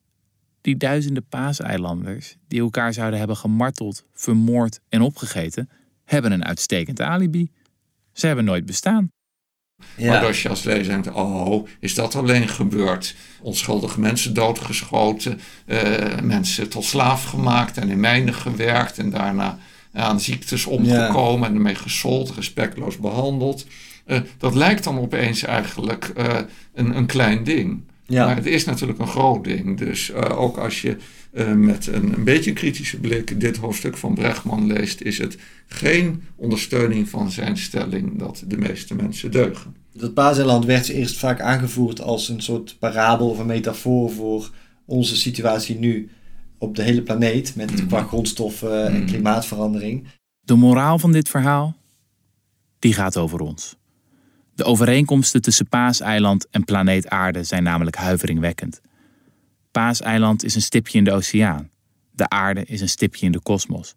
die 0.65 0.77
duizenden 0.77 1.27
paaseilanders 1.29 2.35
die 2.47 2.59
elkaar 2.59 2.93
zouden 2.93 3.19
hebben 3.19 3.37
gemarteld, 3.37 4.05
vermoord 4.13 4.79
en 4.89 5.01
opgegeten, 5.01 5.69
hebben 6.05 6.31
een 6.31 6.45
uitstekend 6.45 7.01
alibi. 7.01 7.51
Ze 8.13 8.27
hebben 8.27 8.45
nooit 8.45 8.65
bestaan. 8.65 9.11
Maar 9.97 10.25
als 10.25 10.41
je 10.41 10.49
als 10.49 10.63
lezer 10.63 10.93
denkt, 10.93 11.11
oh, 11.11 11.67
is 11.79 11.93
dat 11.93 12.15
alleen 12.15 12.47
gebeurd? 12.47 13.15
Onschuldige 13.41 13.99
mensen 13.99 14.33
doodgeschoten, 14.33 15.39
eh, 15.65 16.19
mensen 16.19 16.69
tot 16.69 16.83
slaaf 16.83 17.23
gemaakt 17.23 17.77
en 17.77 17.89
in 17.89 17.99
mijnen 17.99 18.33
gewerkt 18.33 18.97
en 18.97 19.09
daarna 19.09 19.57
aan 19.93 20.19
ziektes 20.19 20.65
omgekomen 20.65 21.47
en 21.47 21.55
ermee 21.55 21.75
gesold, 21.75 22.31
respectloos 22.31 22.97
behandeld. 22.97 23.65
Eh, 24.05 24.19
dat 24.37 24.55
lijkt 24.55 24.83
dan 24.83 24.99
opeens 24.99 25.43
eigenlijk 25.43 26.11
eh, 26.15 26.39
een, 26.73 26.97
een 26.97 27.05
klein 27.05 27.43
ding. 27.43 27.83
Ja. 28.07 28.25
Maar 28.25 28.35
het 28.35 28.45
is 28.45 28.65
natuurlijk 28.65 28.99
een 28.99 29.07
groot 29.07 29.43
ding. 29.43 29.77
Dus 29.77 30.11
eh, 30.11 30.39
ook 30.39 30.57
als 30.57 30.81
je 30.81 30.97
eh, 31.31 31.51
met 31.51 31.87
een, 31.87 32.13
een 32.13 32.23
beetje 32.23 32.53
kritische 32.53 32.99
blik 32.99 33.39
dit 33.39 33.57
hoofdstuk 33.57 33.97
van 33.97 34.13
Brechtman 34.13 34.67
leest, 34.67 35.01
is 35.01 35.17
het 35.17 35.37
geen 35.67 36.23
ondersteuning 36.35 37.09
van 37.09 37.31
zijn 37.31 37.57
stelling 37.57 38.19
dat 38.19 38.43
de 38.47 38.57
meeste 38.57 38.95
mensen 38.95 39.31
deugen. 39.31 39.75
Dat 39.93 40.13
Paaseiland 40.13 40.65
werd 40.65 40.89
eerst 40.89 41.17
vaak 41.17 41.41
aangevoerd 41.41 42.01
als 42.01 42.29
een 42.29 42.41
soort 42.41 42.75
parabel 42.79 43.29
of 43.29 43.39
een 43.39 43.45
metafoor 43.45 44.11
voor 44.11 44.49
onze 44.85 45.15
situatie 45.15 45.79
nu 45.79 46.09
op 46.57 46.75
de 46.75 46.83
hele 46.83 47.01
planeet. 47.01 47.55
Met 47.55 47.87
qua 47.87 48.03
grondstoffen 48.03 48.87
en 48.87 49.05
klimaatverandering. 49.05 50.07
De 50.41 50.55
moraal 50.55 50.99
van 50.99 51.11
dit 51.11 51.29
verhaal? 51.29 51.75
Die 52.79 52.93
gaat 52.93 53.17
over 53.17 53.39
ons. 53.39 53.75
De 54.55 54.63
overeenkomsten 54.63 55.41
tussen 55.41 55.67
Paaseiland 55.67 56.49
en 56.49 56.63
planeet 56.63 57.09
Aarde 57.09 57.43
zijn 57.43 57.63
namelijk 57.63 57.95
huiveringwekkend. 57.95 58.81
Paaseiland 59.71 60.43
is 60.43 60.55
een 60.55 60.61
stipje 60.61 60.97
in 60.97 61.03
de 61.03 61.11
oceaan. 61.11 61.69
De 62.11 62.29
aarde 62.29 62.65
is 62.65 62.81
een 62.81 62.89
stipje 62.89 63.25
in 63.25 63.31
de 63.31 63.41
kosmos. 63.41 63.95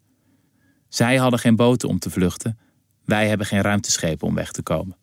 Zij 0.88 1.16
hadden 1.16 1.38
geen 1.38 1.56
boten 1.56 1.88
om 1.88 1.98
te 1.98 2.10
vluchten. 2.10 2.58
Wij 3.04 3.28
hebben 3.28 3.46
geen 3.46 3.60
ruimteschepen 3.60 4.26
om 4.26 4.34
weg 4.34 4.52
te 4.52 4.62
komen. 4.62 4.96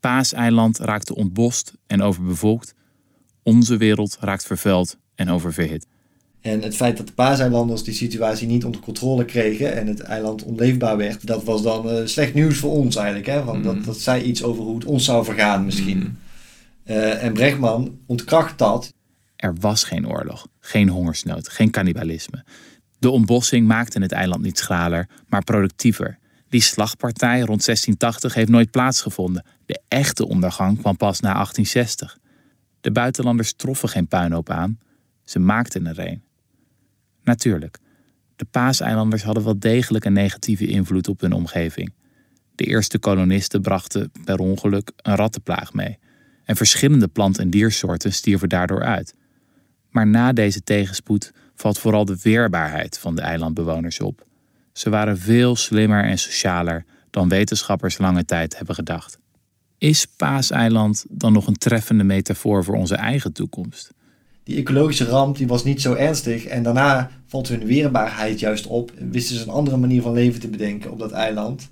Paaseiland 0.00 0.78
raakte 0.78 1.14
ontbost 1.14 1.72
en 1.86 2.02
overbevolkt. 2.02 2.74
Onze 3.42 3.76
wereld 3.76 4.16
raakt 4.20 4.46
vervuild 4.46 4.98
en 5.14 5.30
oververhit. 5.30 5.86
En 6.46 6.62
het 6.62 6.76
feit 6.76 6.96
dat 6.96 7.06
de 7.06 7.12
paaseilanders 7.12 7.82
die 7.82 7.94
situatie 7.94 8.46
niet 8.46 8.64
onder 8.64 8.80
controle 8.80 9.24
kregen 9.24 9.76
en 9.76 9.86
het 9.86 10.00
eiland 10.00 10.42
onleefbaar 10.42 10.96
werd, 10.96 11.26
dat 11.26 11.44
was 11.44 11.62
dan 11.62 11.90
eh, 11.90 12.06
slecht 12.06 12.34
nieuws 12.34 12.58
voor 12.58 12.70
ons 12.70 12.96
eigenlijk. 12.96 13.26
Hè? 13.26 13.44
Want 13.44 13.64
dat, 13.64 13.84
dat 13.84 13.98
zei 13.98 14.22
iets 14.22 14.42
over 14.42 14.62
hoe 14.62 14.74
het 14.74 14.84
ons 14.84 15.04
zou 15.04 15.24
vergaan 15.24 15.64
misschien. 15.64 16.18
Uh, 16.84 17.24
en 17.24 17.32
Bregman 17.32 17.98
ontkracht 18.06 18.58
dat. 18.58 18.92
Er 19.36 19.54
was 19.60 19.84
geen 19.84 20.08
oorlog, 20.08 20.46
geen 20.60 20.88
hongersnood, 20.88 21.48
geen 21.48 21.70
cannibalisme. 21.70 22.44
De 22.98 23.10
ontbossing 23.10 23.66
maakte 23.66 24.00
het 24.00 24.12
eiland 24.12 24.42
niet 24.42 24.58
schraler, 24.58 25.08
maar 25.28 25.44
productiever. 25.44 26.18
Die 26.48 26.60
slagpartij 26.60 27.38
rond 27.38 27.64
1680 27.64 28.34
heeft 28.34 28.48
nooit 28.48 28.70
plaatsgevonden. 28.70 29.44
De 29.66 29.80
echte 29.88 30.26
ondergang 30.26 30.78
kwam 30.78 30.96
pas 30.96 31.20
na 31.20 31.32
1860. 31.32 32.18
De 32.80 32.90
buitenlanders 32.90 33.52
troffen 33.52 33.88
geen 33.88 34.08
puinhoop 34.08 34.50
aan, 34.50 34.78
ze 35.24 35.38
maakten 35.38 35.86
er 35.86 35.98
een. 35.98 36.24
Natuurlijk, 37.26 37.78
de 38.36 38.44
paaseilanders 38.44 39.22
hadden 39.22 39.44
wel 39.44 39.58
degelijk 39.58 40.04
een 40.04 40.12
negatieve 40.12 40.66
invloed 40.66 41.08
op 41.08 41.20
hun 41.20 41.32
omgeving. 41.32 41.94
De 42.54 42.64
eerste 42.64 42.98
kolonisten 42.98 43.62
brachten 43.62 44.10
per 44.24 44.38
ongeluk 44.38 44.90
een 44.96 45.14
rattenplaag 45.14 45.72
mee. 45.72 45.98
En 46.44 46.56
verschillende 46.56 47.08
plant- 47.08 47.38
en 47.38 47.50
diersoorten 47.50 48.12
stierven 48.12 48.48
daardoor 48.48 48.84
uit. 48.84 49.14
Maar 49.90 50.06
na 50.06 50.32
deze 50.32 50.62
tegenspoed 50.62 51.32
valt 51.54 51.78
vooral 51.78 52.04
de 52.04 52.18
weerbaarheid 52.22 52.98
van 52.98 53.14
de 53.14 53.22
eilandbewoners 53.22 54.00
op. 54.00 54.26
Ze 54.72 54.90
waren 54.90 55.18
veel 55.18 55.56
slimmer 55.56 56.04
en 56.04 56.18
socialer 56.18 56.84
dan 57.10 57.28
wetenschappers 57.28 57.98
lange 57.98 58.24
tijd 58.24 58.56
hebben 58.56 58.74
gedacht. 58.74 59.18
Is 59.78 60.06
Paaseiland 60.06 61.04
dan 61.08 61.32
nog 61.32 61.46
een 61.46 61.56
treffende 61.58 62.04
metafoor 62.04 62.64
voor 62.64 62.74
onze 62.74 62.96
eigen 62.96 63.32
toekomst? 63.32 63.94
Die 64.46 64.56
ecologische 64.56 65.04
ramp 65.04 65.36
die 65.36 65.46
was 65.46 65.64
niet 65.64 65.82
zo 65.82 65.94
ernstig 65.94 66.44
en 66.44 66.62
daarna 66.62 67.10
valt 67.26 67.48
hun 67.48 67.64
weerbaarheid 67.64 68.40
juist 68.40 68.66
op. 68.66 68.92
Wisten 69.10 69.36
ze 69.36 69.42
een 69.42 69.48
andere 69.48 69.76
manier 69.76 70.02
van 70.02 70.12
leven 70.12 70.40
te 70.40 70.48
bedenken 70.48 70.90
op 70.90 70.98
dat 70.98 71.12
eiland. 71.12 71.68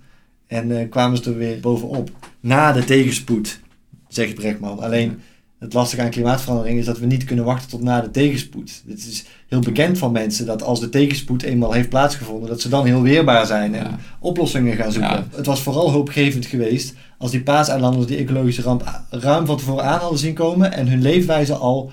En 0.47 0.71
uh, 0.71 0.91
kwamen 0.91 1.17
ze 1.17 1.31
er 1.31 1.37
weer 1.37 1.61
bovenop. 1.61 2.11
Na 2.41 2.73
de 2.73 2.85
tegenspoed, 2.85 3.61
zegt 4.09 4.35
Brechtman. 4.35 4.79
Alleen 4.79 5.21
het 5.59 5.73
lastige 5.73 6.03
aan 6.03 6.11
klimaatverandering 6.11 6.79
is 6.79 6.85
dat 6.85 6.99
we 6.99 7.07
niet 7.07 7.25
kunnen 7.25 7.45
wachten 7.45 7.69
tot 7.69 7.83
na 7.83 8.01
de 8.01 8.11
tegenspoed. 8.11 8.83
Het 8.89 8.99
is 8.99 9.25
heel 9.49 9.61
bekend 9.61 9.99
van 9.99 10.13
mensen 10.13 10.47
dat 10.47 10.63
als 10.63 10.81
de 10.81 10.89
tegenspoed 10.89 11.43
eenmaal 11.43 11.73
heeft 11.73 11.89
plaatsgevonden, 11.89 12.49
dat 12.49 12.61
ze 12.61 12.69
dan 12.69 12.87
heel 12.87 13.03
weerbaar 13.03 13.47
zijn 13.47 13.75
en 13.75 13.99
oplossingen 14.21 14.77
gaan 14.77 14.93
zoeken. 14.93 15.29
Het 15.31 15.47
was 15.47 15.63
vooral 15.63 15.91
hoopgevend 15.91 16.47
geweest 16.47 16.95
als 17.19 17.31
die 17.31 17.43
paaseilanders 17.43 18.07
die 18.07 18.19
ecologische 18.19 18.63
ramp 18.63 19.05
ruim 19.11 19.47
van 19.47 19.57
tevoren 19.57 19.85
aan 19.85 20.01
hadden 20.01 20.19
zien 20.19 20.35
komen 20.35 20.73
en 20.73 20.89
hun 20.89 21.03
leefwijze 21.03 21.55
al 21.55 21.93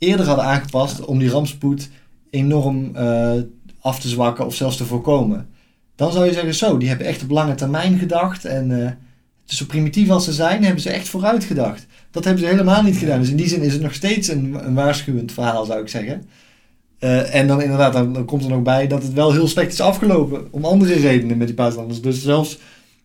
eerder 0.00 0.26
hadden 0.26 0.44
aangepast 0.44 1.04
om 1.04 1.18
die 1.18 1.30
rampspoed 1.30 1.88
enorm 2.30 2.96
uh, 2.96 3.32
af 3.80 4.00
te 4.00 4.08
zwakken 4.08 4.46
of 4.46 4.54
zelfs 4.54 4.76
te 4.76 4.84
voorkomen. 4.84 5.48
Dan 5.96 6.12
zou 6.12 6.26
je 6.26 6.32
zeggen, 6.32 6.54
zo, 6.54 6.78
die 6.78 6.88
hebben 6.88 7.06
echt 7.06 7.22
op 7.22 7.30
lange 7.30 7.54
termijn 7.54 7.98
gedacht 7.98 8.44
en 8.44 8.70
uh, 8.70 8.90
zo 9.44 9.64
primitief 9.64 10.10
als 10.10 10.24
ze 10.24 10.32
zijn, 10.32 10.64
hebben 10.64 10.82
ze 10.82 10.90
echt 10.90 11.08
vooruit 11.08 11.44
gedacht. 11.44 11.86
Dat 12.10 12.24
hebben 12.24 12.42
ze 12.42 12.48
helemaal 12.48 12.82
niet 12.82 12.96
gedaan. 12.96 13.20
Dus 13.20 13.30
in 13.30 13.36
die 13.36 13.48
zin 13.48 13.62
is 13.62 13.72
het 13.72 13.82
nog 13.82 13.94
steeds 13.94 14.28
een, 14.28 14.66
een 14.66 14.74
waarschuwend 14.74 15.32
verhaal, 15.32 15.64
zou 15.64 15.80
ik 15.80 15.88
zeggen. 15.88 16.24
Uh, 17.00 17.34
en 17.34 17.46
dan 17.46 17.62
inderdaad, 17.62 17.92
dan, 17.92 18.24
komt 18.24 18.44
er 18.44 18.50
nog 18.50 18.62
bij 18.62 18.86
dat 18.86 19.02
het 19.02 19.12
wel 19.12 19.32
heel 19.32 19.48
slecht 19.48 19.72
is 19.72 19.80
afgelopen. 19.80 20.48
Om 20.50 20.64
andere 20.64 20.94
redenen 20.94 21.36
met 21.36 21.46
die 21.46 21.56
buitenlanders. 21.56 22.00
Dus 22.00 22.22
zelfs 22.22 22.58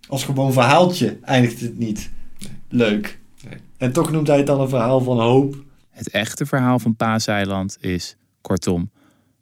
als 0.07 0.23
gewoon 0.23 0.53
verhaaltje 0.53 1.17
eindigt 1.21 1.59
het 1.59 1.77
niet 1.77 2.09
leuk. 2.69 3.19
Nee. 3.49 3.59
En 3.77 3.91
toch 3.91 4.11
noemt 4.11 4.27
hij 4.27 4.37
het 4.37 4.47
dan 4.47 4.61
een 4.61 4.69
verhaal 4.69 5.01
van 5.01 5.19
hoop. 5.19 5.63
Het 5.95 6.09
echte 6.09 6.45
verhaal 6.45 6.79
van 6.79 6.95
Paaseiland 6.95 7.77
is, 7.79 8.15
kortom, 8.41 8.91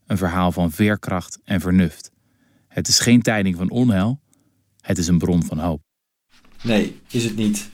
een 0.06 0.18
verhaal 0.18 0.52
van 0.52 0.72
veerkracht 0.72 1.40
en 1.44 1.62
vernuft. 1.62 2.12
Het 2.68 2.88
is 2.88 3.00
geen 3.00 3.22
tijding 3.22 3.56
van 3.56 3.70
onheil, 3.70 4.20
het 4.82 4.98
is 4.98 5.08
een 5.08 5.18
bron 5.18 5.44
van 5.44 5.60
hoop. 5.60 5.82
Nee, 6.64 7.00
is 7.12 7.24
het 7.24 7.36
niet. 7.36 7.70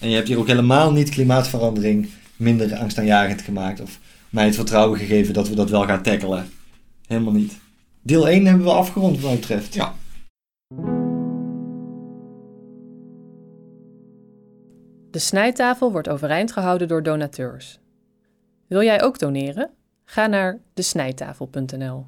En 0.00 0.08
je 0.08 0.14
hebt 0.14 0.28
hier 0.28 0.38
ook 0.38 0.46
helemaal 0.46 0.92
niet 0.92 1.08
klimaatverandering 1.08 2.08
minder 2.36 2.76
angstaanjagend 2.76 3.42
gemaakt. 3.42 3.80
Of 3.80 3.98
mij 4.30 4.44
het 4.44 4.54
vertrouwen 4.54 4.98
gegeven 4.98 5.34
dat 5.34 5.48
we 5.48 5.54
dat 5.54 5.70
wel 5.70 5.84
gaan 5.84 6.02
tackelen. 6.02 6.50
Helemaal 7.06 7.32
niet. 7.32 7.58
Deel 8.02 8.28
1 8.28 8.46
hebben 8.46 8.64
we 8.64 8.72
afgerond 8.72 9.14
wat 9.14 9.30
mij 9.30 9.34
betreft. 9.34 9.74
Ja. 9.74 9.94
De 15.10 15.18
snijtafel 15.18 15.92
wordt 15.92 16.08
overeind 16.08 16.52
gehouden 16.52 16.88
door 16.88 17.02
donateurs. 17.02 17.78
Wil 18.68 18.82
jij 18.82 19.02
ook 19.02 19.18
doneren? 19.18 19.70
Ga 20.04 20.26
naar 20.26 20.58
desnijtafel.nl. 20.74 22.06